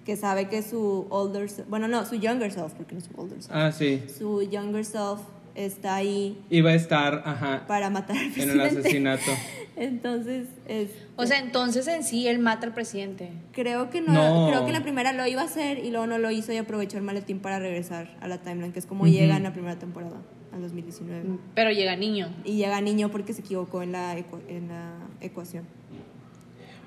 [0.06, 3.20] Que sabe que su older self, bueno, no, su younger self, porque no es su
[3.20, 3.56] older self.
[3.56, 4.04] Ah, sí.
[4.18, 5.20] Su younger self
[5.66, 8.80] está ahí Iba a estar, ajá, para matar al en el presidente.
[8.80, 9.32] asesinato.
[9.76, 13.30] Entonces, es, O sea, entonces en sí él mata al presidente.
[13.54, 14.48] creo que no, No.
[14.50, 16.98] creo que la primera lo iba a hacer y luego no lo hizo y aprovechó
[16.98, 20.18] el maletín para regresar a la timeline, que es como llega en la primera temporada,
[20.54, 21.24] al 2019.
[21.56, 22.28] Pero llega niño.
[22.44, 25.64] Y llega niño porque se equivocó en la, en la ecuación.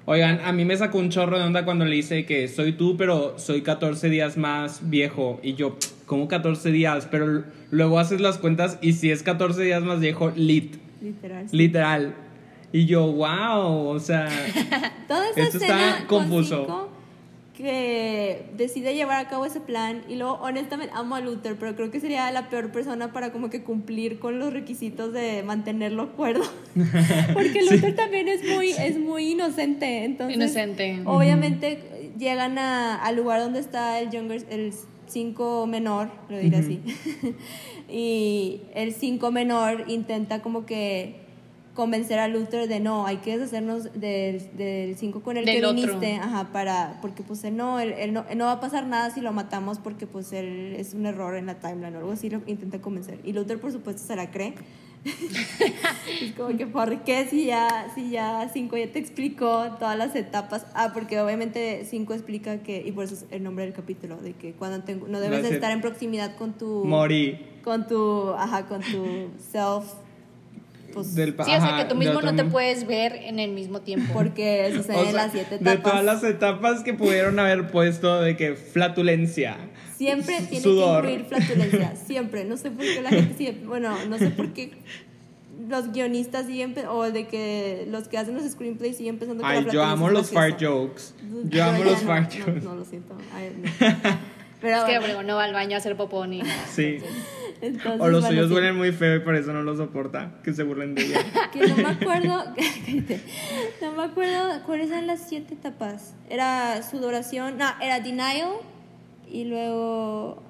[0.04, 2.96] Oigan, a mí me sacó un chorro de onda cuando le dice que soy tú,
[2.96, 5.38] pero soy 14 días más viejo.
[5.44, 5.76] Y yo,
[6.12, 7.08] ¿cómo 14 días?
[7.10, 11.46] Pero luego haces las cuentas y si es 14 días más viejo, lit, Literal.
[11.52, 12.14] literal.
[12.70, 14.28] Y yo, wow, o sea,
[15.08, 16.90] Toda esa Esto está con confuso.
[17.54, 21.90] Que decide llevar a cabo ese plan y luego honestamente amo a Luther, pero creo
[21.90, 26.44] que sería la peor persona para como que cumplir con los requisitos de mantenerlo cuerdo.
[27.34, 31.02] Porque Luther también es muy es muy inocente, entonces Inocente.
[31.04, 34.72] Obviamente llegan a- al lugar donde está el younger, el
[35.12, 36.80] 5 menor, lo diré así.
[37.88, 41.22] y el 5 menor intenta como que
[41.74, 45.74] convencer a Luther de no, hay que deshacernos del 5 con el Del que otro.
[45.74, 48.86] viniste, ajá, para, porque pues él no, él, él no, él no va a pasar
[48.86, 52.12] nada si lo matamos porque pues él es un error en la timeline o algo
[52.12, 53.20] así, lo intenta convencer.
[53.24, 54.54] Y Luther por supuesto se la cree.
[56.22, 60.14] es como que, ¿por qué si ya, si ya 5 ya te explicó todas las
[60.14, 60.66] etapas?
[60.74, 64.32] Ah, porque obviamente 5 explica que, y por eso es el nombre del capítulo, de
[64.34, 66.84] que cuando te- no debes de et- estar en proximidad con tu...
[66.84, 67.38] Morí.
[67.64, 69.84] Con tu, ajá, con tu self,
[70.92, 73.52] pues, Del Sí, o sea, que tú de mismo no te puedes ver en el
[73.52, 74.12] mismo tiempo.
[74.12, 75.82] porque sucede O en sea, las siete de etapas.
[75.82, 79.56] todas las etapas que pudieron haber puesto de que flatulencia.
[80.02, 81.04] Siempre tiene Sudor.
[81.04, 82.44] que incluir flatulencia, siempre.
[82.44, 84.72] No sé por qué la gente sigue, bueno, no sé por qué
[85.68, 89.64] los guionistas siguen, o de que los que hacen los screenplays siguen pensando que Ay,
[89.64, 91.14] la yo amo los fart jokes.
[91.44, 92.64] Yo amo los no, fart no, jokes.
[92.64, 93.16] No, lo siento.
[93.34, 94.18] Ay, no.
[94.60, 96.66] Pero Es que bueno, Obregón no va al baño a hacer popó ni nada.
[96.68, 96.98] Sí.
[97.60, 98.54] entonces, O los bueno, suyos sí.
[98.54, 100.40] huelen muy feo y por eso no los soporta.
[100.44, 101.18] Que se burlen de ella.
[101.52, 102.44] Que no me acuerdo,
[103.82, 106.14] no me acuerdo cuáles eran las siete etapas.
[106.30, 108.52] Era sudoración, no, era denial
[109.32, 110.42] y luego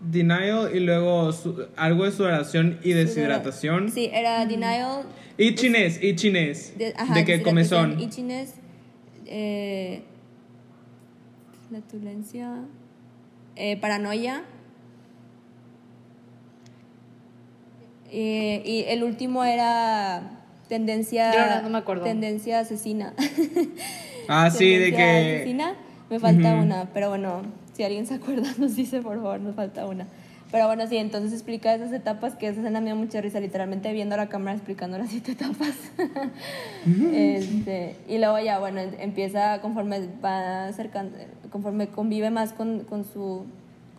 [0.00, 3.90] Denial y luego su- algo de sudoración y deshidratación.
[3.90, 5.02] Sí, era denial,
[5.36, 6.78] Itchiness, itchiness.
[6.78, 8.00] De, De, ajá, que comezón.
[8.00, 8.54] itchiness,
[9.26, 10.02] eh,
[11.68, 12.62] flatulencia,
[13.56, 14.42] eh, paranoia.
[18.12, 21.32] Eh, y el último era tendencia.
[21.56, 22.04] Yo no me acuerdo.
[22.04, 23.14] Tendencia asesina.
[24.28, 25.34] Ah, sí, de Tendencia que.
[25.36, 25.74] asesina.
[26.10, 26.62] Me falta Ujú.
[26.64, 27.42] una, pero bueno,
[27.74, 30.06] si alguien se acuerda, nos dice por favor, nos falta una.
[30.50, 33.92] Pero bueno, sí, entonces explica esas etapas, que esa escena me dio mucha risa, literalmente
[33.92, 35.74] viendo a la cámara explicando las siete etapas.
[37.12, 41.16] Este, y luego ya, bueno, empieza conforme va acercando,
[41.50, 43.44] conforme convive más con, con su,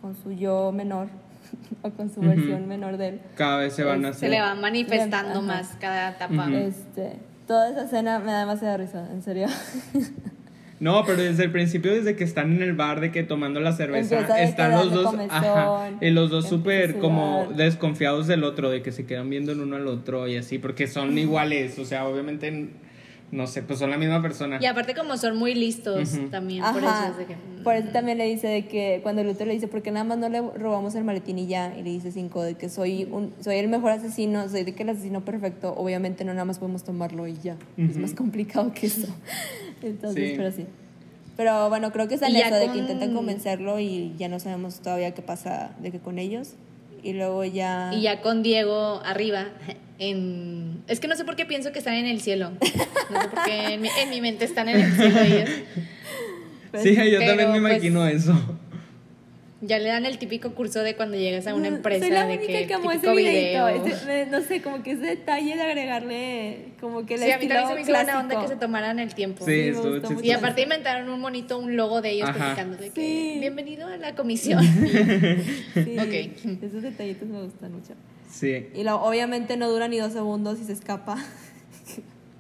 [0.02, 1.08] con su yo menor,
[1.84, 2.30] o con su Ujú.
[2.30, 3.21] versión menor de él.
[3.36, 4.30] Cada vez se van a Es- Se hacer.
[4.32, 5.41] le va manifestando Ajá.
[5.41, 6.47] más cada etapa.
[6.47, 6.56] Ujú.
[6.58, 7.13] Este,
[7.47, 9.47] toda esa escena me da demasiada risa, en serio.
[10.82, 13.72] No, pero desde el principio, desde que están en el bar de que tomando la
[13.72, 18.82] cerveza, están los dos, comezón, ajá, y los dos súper como desconfiados del otro, de
[18.82, 22.08] que se quedan viendo el uno al otro y así, porque son iguales, o sea,
[22.08, 22.70] obviamente,
[23.32, 24.60] no sé, pues son la misma persona.
[24.62, 27.04] Y aparte como son muy listos también, por Ajá.
[27.06, 27.36] eso es de que...
[27.36, 27.63] mm.
[27.63, 30.17] Por eso también le dice de que cuando Luther le dice, ¿por qué nada más
[30.17, 31.74] no le robamos el maletín y ya?
[31.78, 34.84] Y le dice cinco, de que soy un, soy el mejor asesino, soy de que
[34.84, 37.56] el asesino perfecto, obviamente no nada más podemos tomarlo y ya.
[37.78, 39.08] Es más complicado que eso.
[39.82, 40.34] Entonces, Sí.
[40.38, 40.65] pero sí.
[41.38, 44.80] Pero bueno, creo que es en eso de que intentan convencerlo y ya no sabemos
[44.82, 46.54] todavía qué pasa de que con ellos.
[47.04, 47.91] Y luego ya...
[47.94, 49.46] Y ya con Diego arriba,
[50.02, 50.84] en...
[50.88, 52.52] Es que no sé por qué pienso que están en el cielo.
[53.12, 55.50] No sé por qué en mi, en mi mente están en el cielo ellos.
[56.72, 58.58] Pues, sí, yo pero, también me pues, imagino eso.
[59.64, 62.38] Ya le dan el típico curso de cuando llegas a una empresa Soy la de
[62.38, 63.68] única que que amó ese videito.
[63.68, 67.48] Ese- no sé, como que ese detalle de agregarle como que el Sí, a mí
[67.48, 69.46] también se me hizo buena onda que se tomaran el tiempo.
[69.46, 70.24] Sí, estuvo gustó.
[70.24, 72.40] Y aparte inventaron un monito, un logo de ellos Ajá.
[72.40, 73.38] platicando de que Sí.
[73.40, 74.64] bienvenido a la comisión.
[75.76, 76.64] Sí, Ok.
[76.64, 77.94] Esos detallitos me gustan mucho.
[78.32, 78.67] Sí.
[78.74, 81.17] Y lo, obviamente no dura ni dos segundos y se escapa.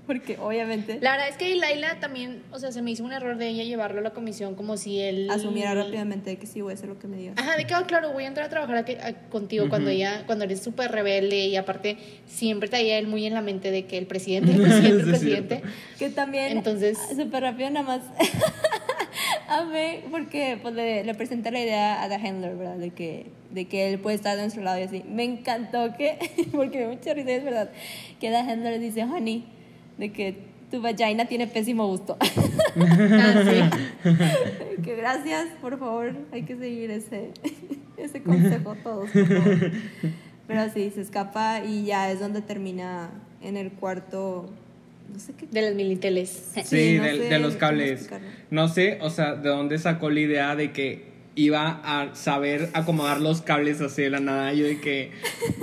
[0.07, 3.37] Porque obviamente La verdad es que Laila también, o sea, se me hizo un error
[3.37, 6.73] de ella llevarlo a la comisión como si él asumiera rápidamente que sí voy a
[6.73, 7.35] hacer lo que me digas.
[7.37, 10.23] Ajá, de que, ah, claro, voy a entrar a trabajar aquí- a- contigo cuando ella,
[10.25, 13.97] cuando eres súper rebelde y aparte siempre traía él muy en la mente de que
[13.97, 15.61] el presidente, el presidente, el Sí, presidente.
[15.99, 18.01] Que también, Entonces- súper rápido nada más,
[19.59, 22.77] amé porque pues, le, le presenté la idea a The Handler, ¿verdad?
[22.77, 25.03] De que, de que él puede estar de nuestro lado y así.
[25.07, 26.17] Me encantó que,
[26.51, 27.71] porque me mucha risa, es verdad,
[28.19, 29.45] que The Handler dice, honey,
[29.97, 32.17] de que tu vagina tiene pésimo gusto.
[32.73, 34.09] Ah, sí.
[34.83, 37.31] que gracias, por favor, hay que seguir ese,
[37.97, 39.71] ese consejo todos, por favor.
[40.47, 43.09] Pero sí, se escapa y ya es donde termina
[43.41, 44.49] en el cuarto,
[45.13, 45.47] no sé qué.
[45.51, 46.29] De las militeles.
[46.55, 48.09] Sí, Sí, no del- sé de los cables.
[48.49, 53.21] No sé, o sea, de dónde sacó la idea de que iba a saber acomodar
[53.21, 54.53] los cables así de la nada.
[54.53, 55.11] Yo de que.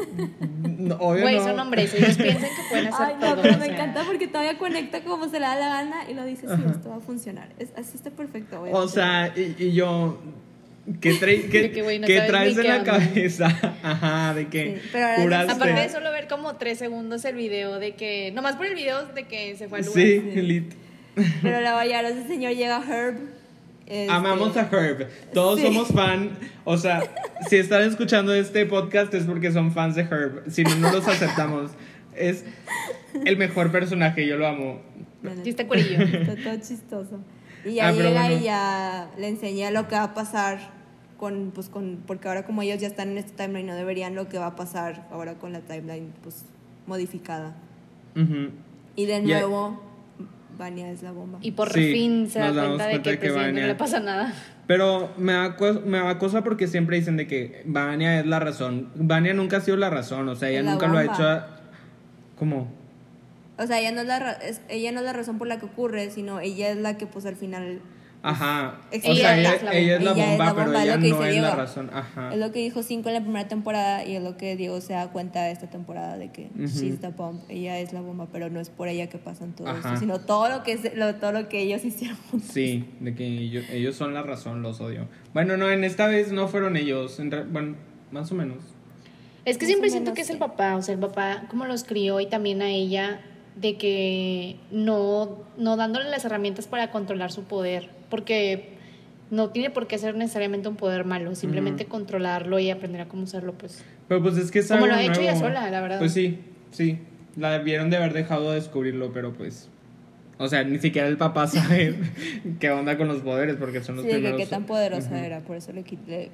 [0.78, 1.44] no, Güey, no.
[1.44, 3.42] son hombres, ellos piensan que pueden hacer Ay, no, todo.
[3.42, 3.74] pero o me sea.
[3.74, 6.88] encanta porque todavía conecta como se le da la gana y lo dice, sí, esto
[6.90, 7.50] va a funcionar.
[7.58, 8.72] Es, así está perfecto, güey.
[8.72, 10.18] O sea, y, y yo.
[11.00, 12.92] ¿Qué, trae- qué- De que, no qué traes en qué la onda.
[12.98, 13.46] cabeza?
[13.82, 14.76] Ajá, de que.
[14.82, 15.52] Sí, pero ahora juraste.
[15.52, 19.06] Aparte de solo ver como tres segundos el video de que, nomás por el video
[19.06, 20.02] de que se fue al lugar.
[20.02, 20.42] Sí, Sí.
[20.42, 20.72] lit.
[21.42, 23.16] Pero la vaya, ahora ese señor llega Herb.
[23.86, 25.08] este, Amamos a Herb.
[25.34, 25.66] Todos Sí.
[25.66, 26.30] somos fan.
[26.64, 27.02] O sea,
[27.48, 30.44] si están escuchando este podcast es porque son fans de Herb.
[30.50, 31.72] Si no, no los aceptamos.
[32.14, 32.44] Es
[33.24, 34.80] el mejor personaje, yo lo amo.
[35.44, 36.02] está cuerillo.
[36.02, 37.20] Está todo chistoso.
[37.64, 38.36] Y ya Ah, llega bueno.
[38.38, 40.77] y ya le enseña lo que va a pasar
[41.18, 44.28] con, pues con, porque ahora como ellos ya están en este timeline no deberían lo
[44.30, 46.44] que va a pasar ahora con la timeline pues
[46.86, 47.56] modificada.
[48.16, 48.50] Ujú.
[48.96, 49.82] Y de nuevo,
[50.56, 51.38] Vania es la bomba.
[51.42, 54.00] Y por Sí, fin se da cuenta de cuenta que que presidente no le pasa
[54.00, 54.32] nada.
[54.66, 58.88] Pero me da, me da cosa porque siempre dicen de que Vania es la razón.
[58.94, 61.14] Vania nunca ha sido la razón, o sea, ella la nunca lo ha bomba.
[61.14, 61.28] hecho.
[61.28, 61.46] a-
[62.36, 62.68] ¿Cómo?
[63.58, 66.10] O sea, ella no, es la, ella no es la razón por la que ocurre,
[66.10, 67.80] sino ella es la que pues al final
[68.28, 68.74] Ajá.
[68.88, 69.78] O sea, es ella, la ella es la bomba.
[69.78, 71.90] Ella es bomba, la pero bomba, ella no es la razón.
[71.92, 72.32] Ajá.
[72.32, 74.92] Es lo que dijo Cinco en la primera temporada y es lo que Diego se
[74.92, 76.66] da cuenta de esta temporada de que Ujú.
[76.66, 79.68] she's the bomb, ella es la bomba, pero no es por ella que pasan todo
[79.68, 79.78] Ajá.
[79.94, 82.16] esto, sino todo lo que es- lo, todo lo que ellos hicieron.
[82.30, 82.50] juntos.
[82.52, 85.08] Sí, de que ellos, ellos son la razón, los odio.
[85.32, 87.18] Bueno, no, en esta vez no fueron ellos.
[87.20, 87.76] en re- bueno,
[88.12, 88.58] más o menos.
[89.44, 91.84] Es que Más siempre siento que es el papá, o sea, el papá como los
[91.84, 93.20] crió y también a ella,
[93.56, 98.70] de que no, no dándole las herramientas para controlar su poder, porque
[99.30, 103.24] no tiene por qué ser necesariamente un poder malo, simplemente controlarlo y aprender a cómo
[103.24, 103.84] usarlo, pues.
[104.08, 105.98] Pero pues es que es Como algo lo ha hecho ella sola, la verdad.
[105.98, 106.38] Pues sí,
[106.70, 106.98] sí.
[107.36, 109.68] La debieron de haber dejado de descubrirlo, pero pues.
[110.38, 111.96] O sea, ni siquiera el papá sabe
[112.60, 114.38] qué onda con los poderes, porque son los Sí, primeros.
[114.38, 116.30] qué tan poderosa era, por eso le quité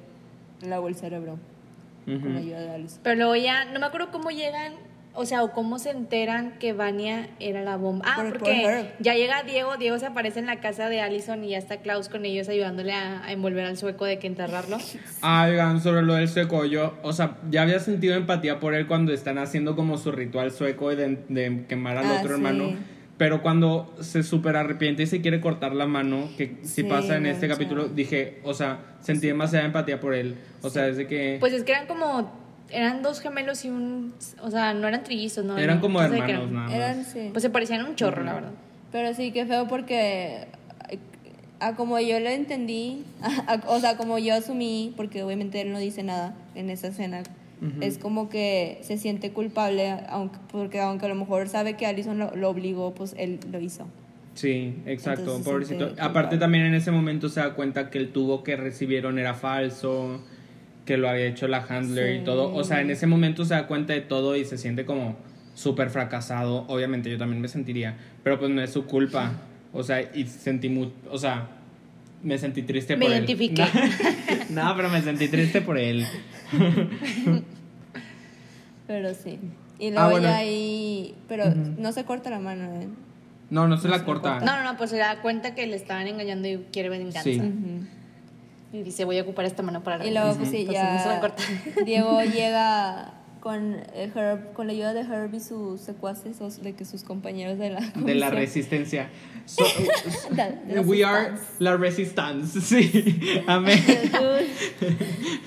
[0.61, 1.37] lavó el cerebro
[2.05, 2.99] con la ayuda de Alice.
[3.03, 4.73] Pero luego ya, no me acuerdo cómo llegan,
[5.15, 8.05] o sea, o cómo se enteran que Vania era la bomba.
[8.07, 11.43] Ah, Por- por porque ya llega Diego, Diego se aparece en la casa de Allison
[11.43, 14.77] y ya está Klaus con ellos ayudándole a, a envolver al sueco de que enterrarlo.
[15.21, 18.85] Ah, oigan, sobre lo del sueco, yo, o sea, ya había sentido empatía por él
[18.87, 22.33] cuando están haciendo como su ritual sueco de, de quemar al Ah, otro sí.
[22.35, 22.73] hermano.
[23.17, 27.15] Pero cuando se súper arrepiente y se quiere cortar la mano, que si Sí, pasa
[27.15, 30.35] en este capítulo, dije, o sea, sentí demasiada empatía por él.
[30.61, 31.37] O sea, desde que...
[31.39, 32.29] Pues es que eran como,
[32.69, 35.57] eran dos gemelos y un, o sea, no eran trillizos, ¿no?
[35.57, 36.53] eran como hermanos, eran.
[36.53, 36.73] nada más.
[36.73, 37.29] Eran, sí.
[37.31, 38.51] Pues se parecían un chorro, la verdad.
[38.91, 40.47] Pero sí, qué feo porque
[41.59, 45.79] a como yo lo entendí, a- o sea, como yo asumí, porque obviamente él no
[45.79, 47.23] dice nada en esa escena,
[47.81, 52.19] es como que se siente culpable, aunque, porque aunque a lo mejor sabe que Allison
[52.19, 53.87] lo, lo obligó, pues él lo hizo.
[54.35, 55.85] Sí, exacto, Entonces pobrecito.
[55.85, 56.37] Aparte culpable.
[56.37, 60.21] también en ese momento se da cuenta que el tubo que recibieron era falso,
[60.85, 62.53] que lo había hecho la handler y todo.
[62.53, 65.17] O sea, en ese momento se da cuenta de todo y se siente como
[65.55, 66.65] súper fracasado.
[66.67, 69.31] Obviamente yo también me sentiría, pero pues no es su culpa.
[69.73, 71.47] O sea, y sentí mucho, o sea,
[72.23, 73.63] me sentí triste Me por identifiqué.
[73.63, 73.69] él.
[74.49, 76.05] no, pero me sentí triste por él.
[78.87, 79.39] Pero sí.
[79.79, 80.27] Y Ah, luego bueno.
[80.27, 82.87] ya ahí, pero no se corta la mano, ¿eh?
[83.49, 84.31] No, no se No la se la corta.
[84.39, 84.45] corta.
[84.45, 87.23] No, no, no, pues se da cuenta que le estaban engañando y quiere venganza.
[87.23, 87.37] Sí.
[87.39, 87.85] Ujú.
[88.73, 91.43] Y dice, voy a ocupar esta mano para la Y luego, pues sí, ya corta.
[91.85, 96.73] Diego llega con eh, Herb, con la ayuda de Herb y sus secuaces, o de
[96.73, 99.09] que sus compañeros de la De la comisión- resistencia.
[99.45, 99.63] So-
[100.31, 102.59] De- de la we are la resistance.
[102.61, 103.43] Sí.
[103.45, 103.79] Amén.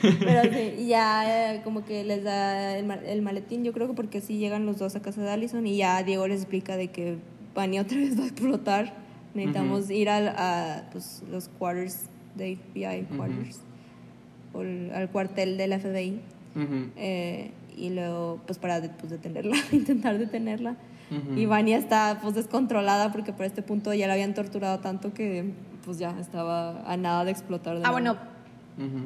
[0.03, 3.95] Pero sí, ya eh, como que les da el, ma- el maletín, yo creo que
[3.95, 6.89] porque así llegan los dos a casa de Allison y ya Diego les explica de
[6.93, 7.17] que
[7.55, 8.95] Vania otra vez va a explotar.
[9.35, 12.03] Necesitamos ir al, a pues, los quarters
[12.39, 13.61] de FBI, quarters,
[14.55, 16.21] o el- al cuartel del FBI.
[16.57, 20.77] Ujú, eh, y luego, pues para de- pues, detenerla, intentar detenerla.
[21.11, 21.39] ujú.
[21.39, 25.53] Y Vania está pues descontrolada porque por este punto ya la habían torturado tanto que
[25.85, 27.79] pues ya estaba a nada de explotar.
[27.79, 27.93] de Ah, nuevo.
[27.93, 28.38] bueno,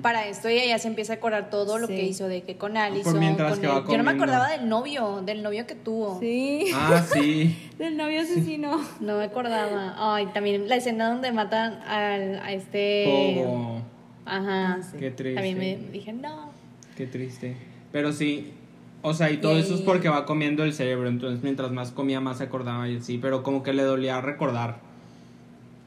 [0.03, 1.95] Para esto ella ya se empieza a acordar todo lo Sí.
[1.95, 3.93] que hizo de que con Allison, mientras con que.
[3.93, 6.21] Yo no me acordaba del novio, del novio que tuvo.
[6.21, 7.57] Sí, Ah, sí.
[7.79, 8.81] del novio asesino.
[9.01, 9.95] No me acordaba.
[10.15, 13.35] Ay, también la escena donde matan al, a este...
[13.45, 13.81] Pogo.
[14.27, 14.75] Ajá.
[14.75, 14.99] Ah, sí.
[14.99, 15.35] Qué triste.
[15.35, 16.51] También me dije, no.
[16.97, 17.57] Qué triste.
[17.93, 18.53] Pero sí.
[19.01, 21.09] O sea, y todo Y eso es porque va comiendo el cerebro.
[21.09, 23.19] Entonces, mientras más comía, más se acordaba y así.
[23.19, 24.79] Pero como que le dolía recordar.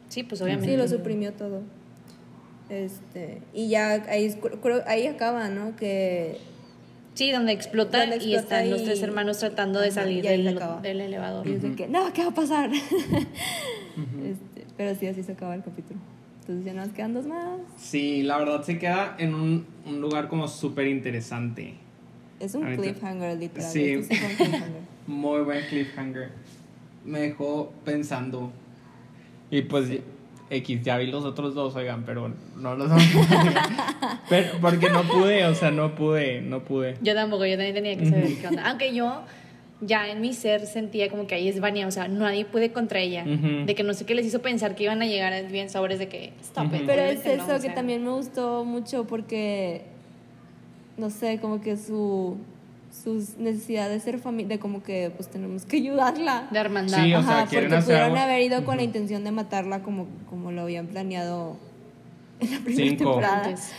[0.10, 0.72] Sí, pues obviamente.
[0.72, 1.62] Sí, lo suprimió todo.
[2.70, 5.76] Este, y ya ahí, creo- ahí acaba, ¿no?
[5.76, 6.38] Que
[7.14, 10.44] Sí, donde explota, Donde y están los tres hermanos tratando de salir del,
[10.82, 11.48] del elevador.
[11.48, 12.70] y es de que, no, ¿qué va a pasar?
[14.26, 16.00] Este, pero sí, así se acaba el capítulo.
[16.42, 17.60] Entonces ya nos quedan dos más.
[17.78, 21.76] Sí, la verdad se queda en un, un lugar como súper interesante.
[22.40, 23.72] Es un Ahorita- cliffhanger, literal.
[23.72, 23.92] Sí.
[23.94, 24.82] Este sí fue un cliffhanger.
[25.08, 26.30] Muy buen cliffhanger.
[27.06, 28.52] Me dejó pensando.
[29.50, 29.90] Y pues
[30.50, 35.04] X, ya vi los otros dos, oigan, pero no los vamos a pero Porque no
[35.04, 36.96] pude, o sea, no pude, no pude.
[37.02, 38.70] Yo tampoco, yo también tenía que saber qué onda.
[38.70, 39.24] Aunque yo
[39.82, 43.00] ya en mi ser sentía como que ahí es Vania, o sea, nadie puede contra
[43.00, 43.24] ella.
[43.26, 46.08] De que no sé qué les hizo pensar que iban a llegar bien sobres de
[46.08, 46.84] que stop it.
[46.86, 47.74] Pero es no, eso o que sea.
[47.76, 49.82] también me gustó mucho porque,
[50.98, 52.38] no sé, como que su,
[53.04, 56.48] sus necesidades de ser familia, de como que pues tenemos que ayudarla.
[56.52, 57.04] De hermandad.
[57.04, 58.88] Sí, o sea, Ajá, porque hacer pudieron algo- haber ido con la Ujú.
[58.88, 61.58] intención de matarla como, como lo habían planeado
[62.40, 63.04] en la primera Cinco.
[63.04, 63.46] temporada.
[63.46, 63.72] Antes.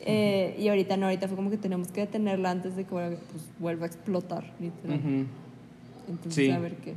[0.00, 3.18] Eh, y ahorita no, ahorita fue como que tenemos que detenerla antes de que vuelva,
[3.30, 4.98] pues, vuelva a explotar, literal.
[4.98, 5.26] Ujú.
[6.08, 6.50] Entonces, Sí.
[6.50, 6.94] a ver qué.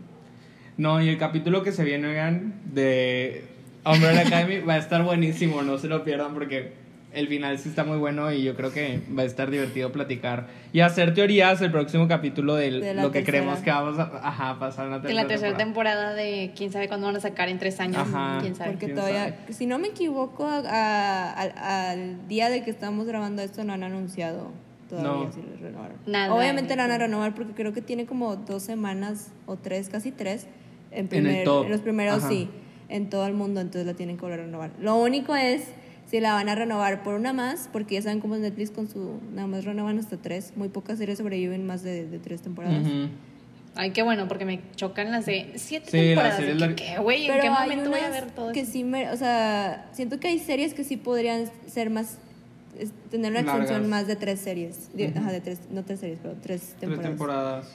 [0.78, 3.44] No, y el capítulo que se viene, oigan, de
[3.86, 6.74] Umbrella Academy va a estar buenísimo, no se lo pierdan porque
[7.14, 10.48] el final sí está muy bueno y yo creo que va a estar divertido platicar
[10.72, 12.80] y hacer teorías el próximo capítulo de, lo
[13.12, 13.26] que tercera.
[13.26, 16.14] creemos que vamos a ajá, pasar en la tercera la tercera temporada.
[16.14, 17.98] temporada de quién sabe cuándo van a sacar en tres años.
[17.98, 18.38] Ajá.
[18.42, 18.72] Quién sabe.
[18.72, 23.06] Porque quién todavía, si no me equivoco, a- a- al, al día de que estamos
[23.06, 24.52] grabando esto no han anunciado
[24.90, 25.34] todavía No.
[25.34, 25.98] si les renovaron.
[26.06, 26.34] Nada.
[26.34, 30.12] Obviamente la van a renovar porque creo que tiene como dos semanas o tres, casi
[30.12, 30.48] tres,
[30.92, 31.66] en, En el primer- top.
[31.66, 32.30] en los primeros Ajá.
[32.30, 32.50] sí,
[32.90, 34.72] en todo el mundo, entonces la tienen que volver a renovar.
[34.80, 35.64] Lo único es
[36.12, 38.88] si la van a renovar por una más, porque ya saben cómo es Netflix con
[38.90, 42.86] su, nada más renovan hasta tres, muy pocas series sobreviven más de, de tres temporadas.
[43.76, 46.44] Ay, qué bueno, porque me chocan las de siete Sí, temporadas.
[46.76, 47.28] ¿Qué, güey?
[47.30, 48.72] ¿En qué momento voy a ver todo que eso?
[48.74, 52.18] sí me, o sea, siento que hay series que sí podrían ser más
[52.78, 56.20] es- tener una extensión más de tres series, de- ajá, de tres, no tres series,
[56.22, 57.08] pero tres Tres temporadas.
[57.10, 57.68] temporadas.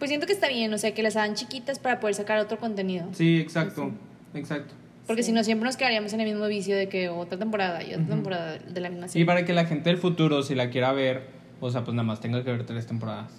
[0.00, 2.58] Pues siento que está bien, o sea, que las hagan chiquitas para poder sacar otro
[2.58, 3.06] contenido.
[3.12, 3.92] Sí, exacto.
[4.34, 4.74] Exacto.
[5.06, 5.28] Porque Sí.
[5.30, 8.06] si no, siempre nos quedaríamos en el mismo vicio de que otra temporada y otra
[8.06, 9.26] temporada de la misma Y serie.
[9.26, 11.26] para que la gente del futuro, si la quiera ver,
[11.60, 13.32] o sea, pues nada más tenga que ver tres temporadas.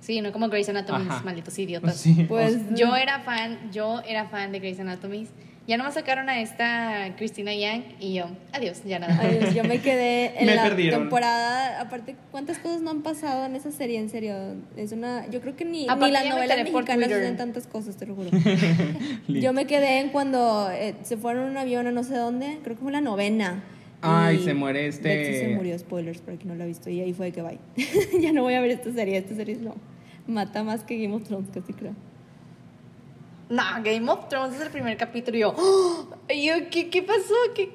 [0.00, 1.96] Sí, no como Grey's Anatomy, malditos idiotas.
[2.00, 5.26] Sí, Pues Yo era fan, yo era fan de Grey's Anatomy.
[5.68, 9.16] Ya nomás sacaron a esta Christina Yang y yo, adiós, ya nada.
[9.20, 11.02] Ay, Dios, yo me quedé en Me la perdieron.
[11.02, 14.00] temporada, aparte, ¿cuántas cosas no han pasado en esa serie?
[14.00, 14.34] En serio,
[14.76, 18.06] es una, yo creo que ni, Aparte, ni las novelas mexicanas hacen tantas cosas, te
[18.06, 18.30] lo juro.
[19.28, 22.58] yo me quedé en cuando eh, se fueron en un avión a no sé dónde,
[22.64, 23.62] creo que fue la novena.
[24.00, 26.90] Ay, Y se muere este- Betsy se murió, spoilers, para quien no lo ha visto,
[26.90, 27.58] y ahí fue que bye.
[28.20, 29.76] ya no voy a ver esta serie, esta serie no.
[30.26, 31.94] Mata más que Game of Thrones, casi creo.
[33.52, 36.08] No, Game of Thrones es el primer capítulo y yo, ¡oh!
[36.30, 37.34] Y yo, ¿qué, qué pasó?
[37.54, 37.68] ¿Qué?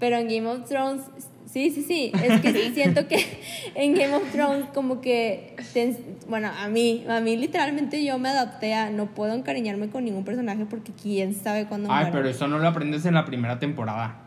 [0.00, 1.02] Pero en Game of Thrones,
[1.44, 2.12] sí, sí, sí.
[2.24, 3.22] Es que sí siento que
[3.74, 8.30] en Game of Thrones como que, te bueno, a mí, a mí literalmente yo me
[8.30, 12.48] adapté a no puedo encariñarme con ningún personaje porque quién sabe cuándo Ay, pero eso
[12.48, 14.25] no lo aprendes en la primera temporada.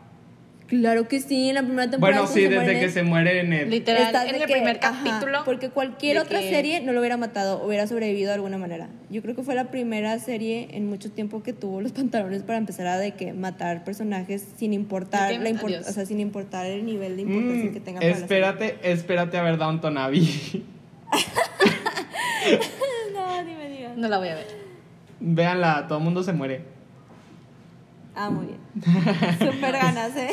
[0.70, 2.20] Claro que sí, en la primera temporada.
[2.22, 3.70] Bueno, sí, se desde mueren que se muere en el...
[3.70, 5.40] Literal, estás en de el que- primer ajá, capítulo.
[5.44, 8.88] porque cualquier otra que- serie no lo hubiera matado, hubiera sobrevivido de alguna manera.
[9.10, 12.56] Yo creo que fue la primera serie en mucho tiempo que tuvo los pantalones para
[12.58, 15.88] empezar a de que matar personajes sin importar la import- adiós.
[15.88, 18.24] o sea, sin importar el nivel de importancia Mm, que tenga para la serie.
[18.38, 20.64] espérate, espérate a ver Downton Abbey.
[23.12, 23.96] No, ni me digas.
[23.96, 24.46] No la voy a ver.
[25.20, 26.62] Véanla, todo el mundo se muere.
[28.14, 28.58] Ah, muy bien.
[29.38, 30.30] Súper ganas, ¿eh?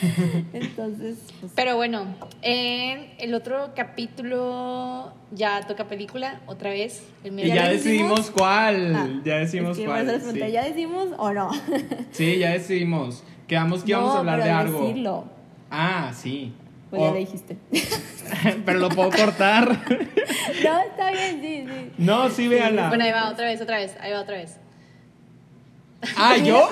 [0.52, 2.06] Entonces, pues, Pero bueno,
[2.42, 7.02] en el otro capítulo ya toca película otra vez.
[7.22, 8.94] El Y ya, ¿Ya lo decidimos cuál.
[8.96, 10.20] ah, ya decidimos es que cuál.
[10.32, 10.38] sí.
[10.52, 11.50] ¿Ya decimos o no?
[12.12, 13.22] Sí, ya decidimos.
[13.46, 14.80] Quedamos que íbamos No, a hablar pero de al algo.
[14.80, 15.24] decirlo,
[15.70, 16.52] Ah, sí.
[16.88, 17.58] pues O- ya le dijiste.
[18.64, 19.68] pero lo puedo cortar.
[20.64, 21.90] no, está bien, sí, sí.
[21.98, 22.88] no, sí, véanla.
[22.88, 24.56] Bueno, ahí va otra vez, otra vez, ahí va otra vez.
[26.16, 26.68] Ah, ¿yo?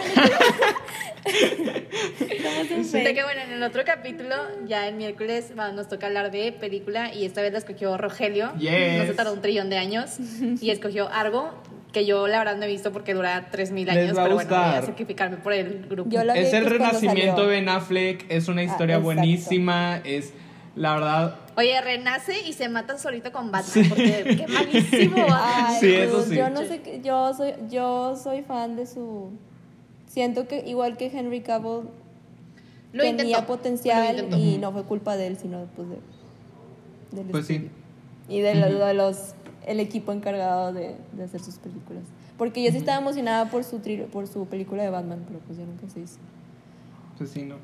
[2.93, 4.35] De que bueno, en el otro capítulo,
[4.67, 8.55] ya el miércoles va, nos toca hablar de película y esta vez la escogió Rogelio.
[8.59, 8.99] Yes.
[8.99, 10.19] No se tardó un trillón de años
[10.61, 11.53] y escogió Argo,
[11.93, 14.35] que yo la verdad no he visto porque dura 3000 Les años, va a pero
[14.37, 16.11] bueno, voy a sacrificarme por el grupo.
[16.11, 18.27] Yo la vi es el pues, renacimiento de Ben Affleck.
[18.29, 19.05] Es una historia exacto.
[19.05, 20.01] buenísima.
[20.05, 20.33] Es,
[20.77, 25.17] la verdad, Oye, renace y se mata solito con Batman, porque qué malísimo.
[25.33, 26.37] Ay, Sí, eso pues, sí.
[26.37, 29.31] Yo no sé, qué- yo soy, yo soy fan de su.
[30.07, 31.89] Siento que igual que Henry Cavill
[32.93, 35.97] Lo tenía intentó, potencial lo y no fue culpa de él, sino pues de,
[37.17, 37.69] del Pues sí.
[38.29, 39.35] Y de, lo- de los
[39.67, 42.05] el equipo encargado de, de hacer sus películas.
[42.39, 45.59] Porque yo sí estaba emocionada por su tri- por su película de Batman, pero pues
[45.59, 46.19] ya nunca se hizo.
[47.19, 47.57] pues sí, no.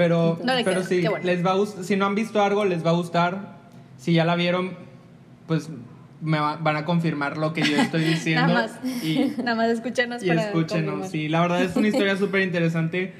[0.00, 1.24] Pero, No le pero qué bueno.
[1.26, 3.58] les va a si no han visto algo, les va a gustar.
[3.98, 4.72] Si ya la vieron,
[5.46, 5.68] pues
[6.22, 8.46] me va- van a confirmar lo que yo estoy diciendo.
[8.46, 9.04] Nada más.
[9.04, 10.84] Y, Nada más escúchanos y para escúchenos.
[10.84, 11.08] confirmar.
[11.10, 13.12] Sí, la verdad es una historia súper interesante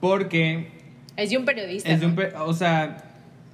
[0.00, 0.70] porque
[1.16, 1.90] Es de un periodista.
[1.90, 2.14] es de un...
[2.14, 2.44] ¿no?
[2.46, 2.96] O sea,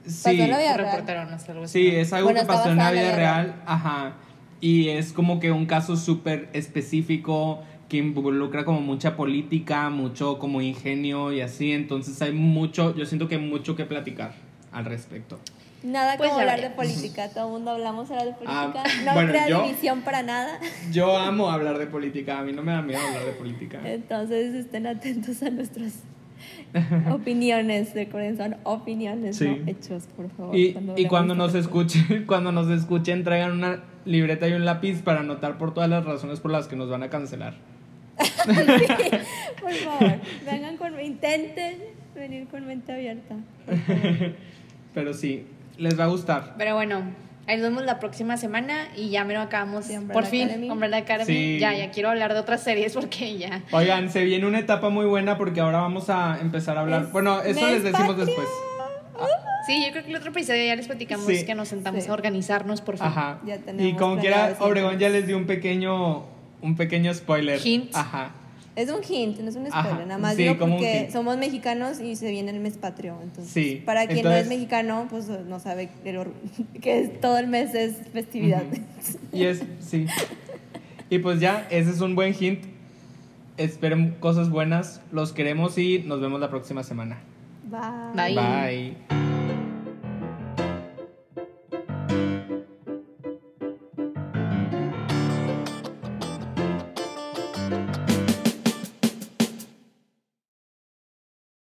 [0.04, 0.40] Pasó sí.
[0.40, 0.90] en la vida real.
[0.92, 1.80] reportero, no sé, algo así.
[1.90, 4.12] Sí, es algo Bueno, que pasó en la vida la vida real, ajá.
[4.60, 10.61] Y es como que un caso súper específico que involucra como mucha política, mucho como
[10.61, 11.72] ingenio y así.
[11.72, 14.34] Entonces hay mucho, yo siento que hay mucho que platicar
[14.72, 15.39] al respecto.
[15.82, 18.82] Nada Pues como hablar de política, todo el mundo hablamos ahora de Ah, política.
[19.07, 20.59] no bueno, crea yo- división para nada.
[20.93, 23.80] Yo amo hablar de política, a mí no me da miedo hablar de política.
[23.84, 26.03] Entonces estén atentos a nuestras
[27.11, 29.47] opiniones, recuerden, son opiniones, Sí.
[29.47, 30.57] no hechos, por favor.
[30.57, 30.74] Y,
[31.09, 35.74] cuando nos escuchen, cuando nos escuchen, traigan una libreta y un lápiz para anotar por
[35.74, 37.55] todas las razones por las que nos van a cancelar.
[39.60, 40.14] Por favor,
[40.44, 41.78] vengan con, intenten
[42.14, 43.34] venir con mente abierta.
[43.86, 44.32] favor.
[44.94, 45.46] Pero sí,
[45.76, 46.54] les va a gustar.
[46.58, 47.02] Pero bueno,
[47.46, 49.86] ahí nos vemos la próxima semana y ya me lo acabamos.
[49.88, 50.70] De Umbrella Por fin, Academy.
[50.70, 51.26] Umbrella Academy.
[51.26, 51.58] Sí.
[51.60, 53.62] Ya, ya quiero hablar de otras series porque ya.
[53.72, 57.02] Oigan, se viene una etapa muy buena porque ahora vamos a empezar a hablar.
[57.02, 58.46] Es bueno, eso les decimos después.
[59.66, 61.44] Sí, yo creo que el otro episodio ya les platicamos Sí.
[61.44, 62.08] que nos sentamos Sí.
[62.08, 63.06] a organizarnos por fin.
[63.06, 63.38] Ajá.
[63.44, 64.56] Ya tenemos Y como quiera.
[64.60, 66.24] Obregón ya les dio un pequeño,
[66.62, 67.61] un pequeño spoiler.
[67.64, 67.90] Hint.
[67.94, 68.30] Ajá.
[68.76, 71.98] Es un hint, no es un spoiler, Ajá, nada más sí, digo porque somos mexicanos
[72.00, 73.16] y se viene el mes patrio.
[73.22, 75.88] Entonces, Sí, para quien no es mexicano, pues no sabe
[76.80, 78.62] que es- todo el mes es festividad.
[79.32, 80.06] Y es, sí.
[81.11, 82.64] Y pues ya, ese es un buen hint.
[83.56, 87.18] Esperen cosas buenas, los queremos y nos vemos la próxima semana.
[87.68, 88.34] Bye.
[88.34, 88.94] Bye.
[89.09, 89.27] Bye.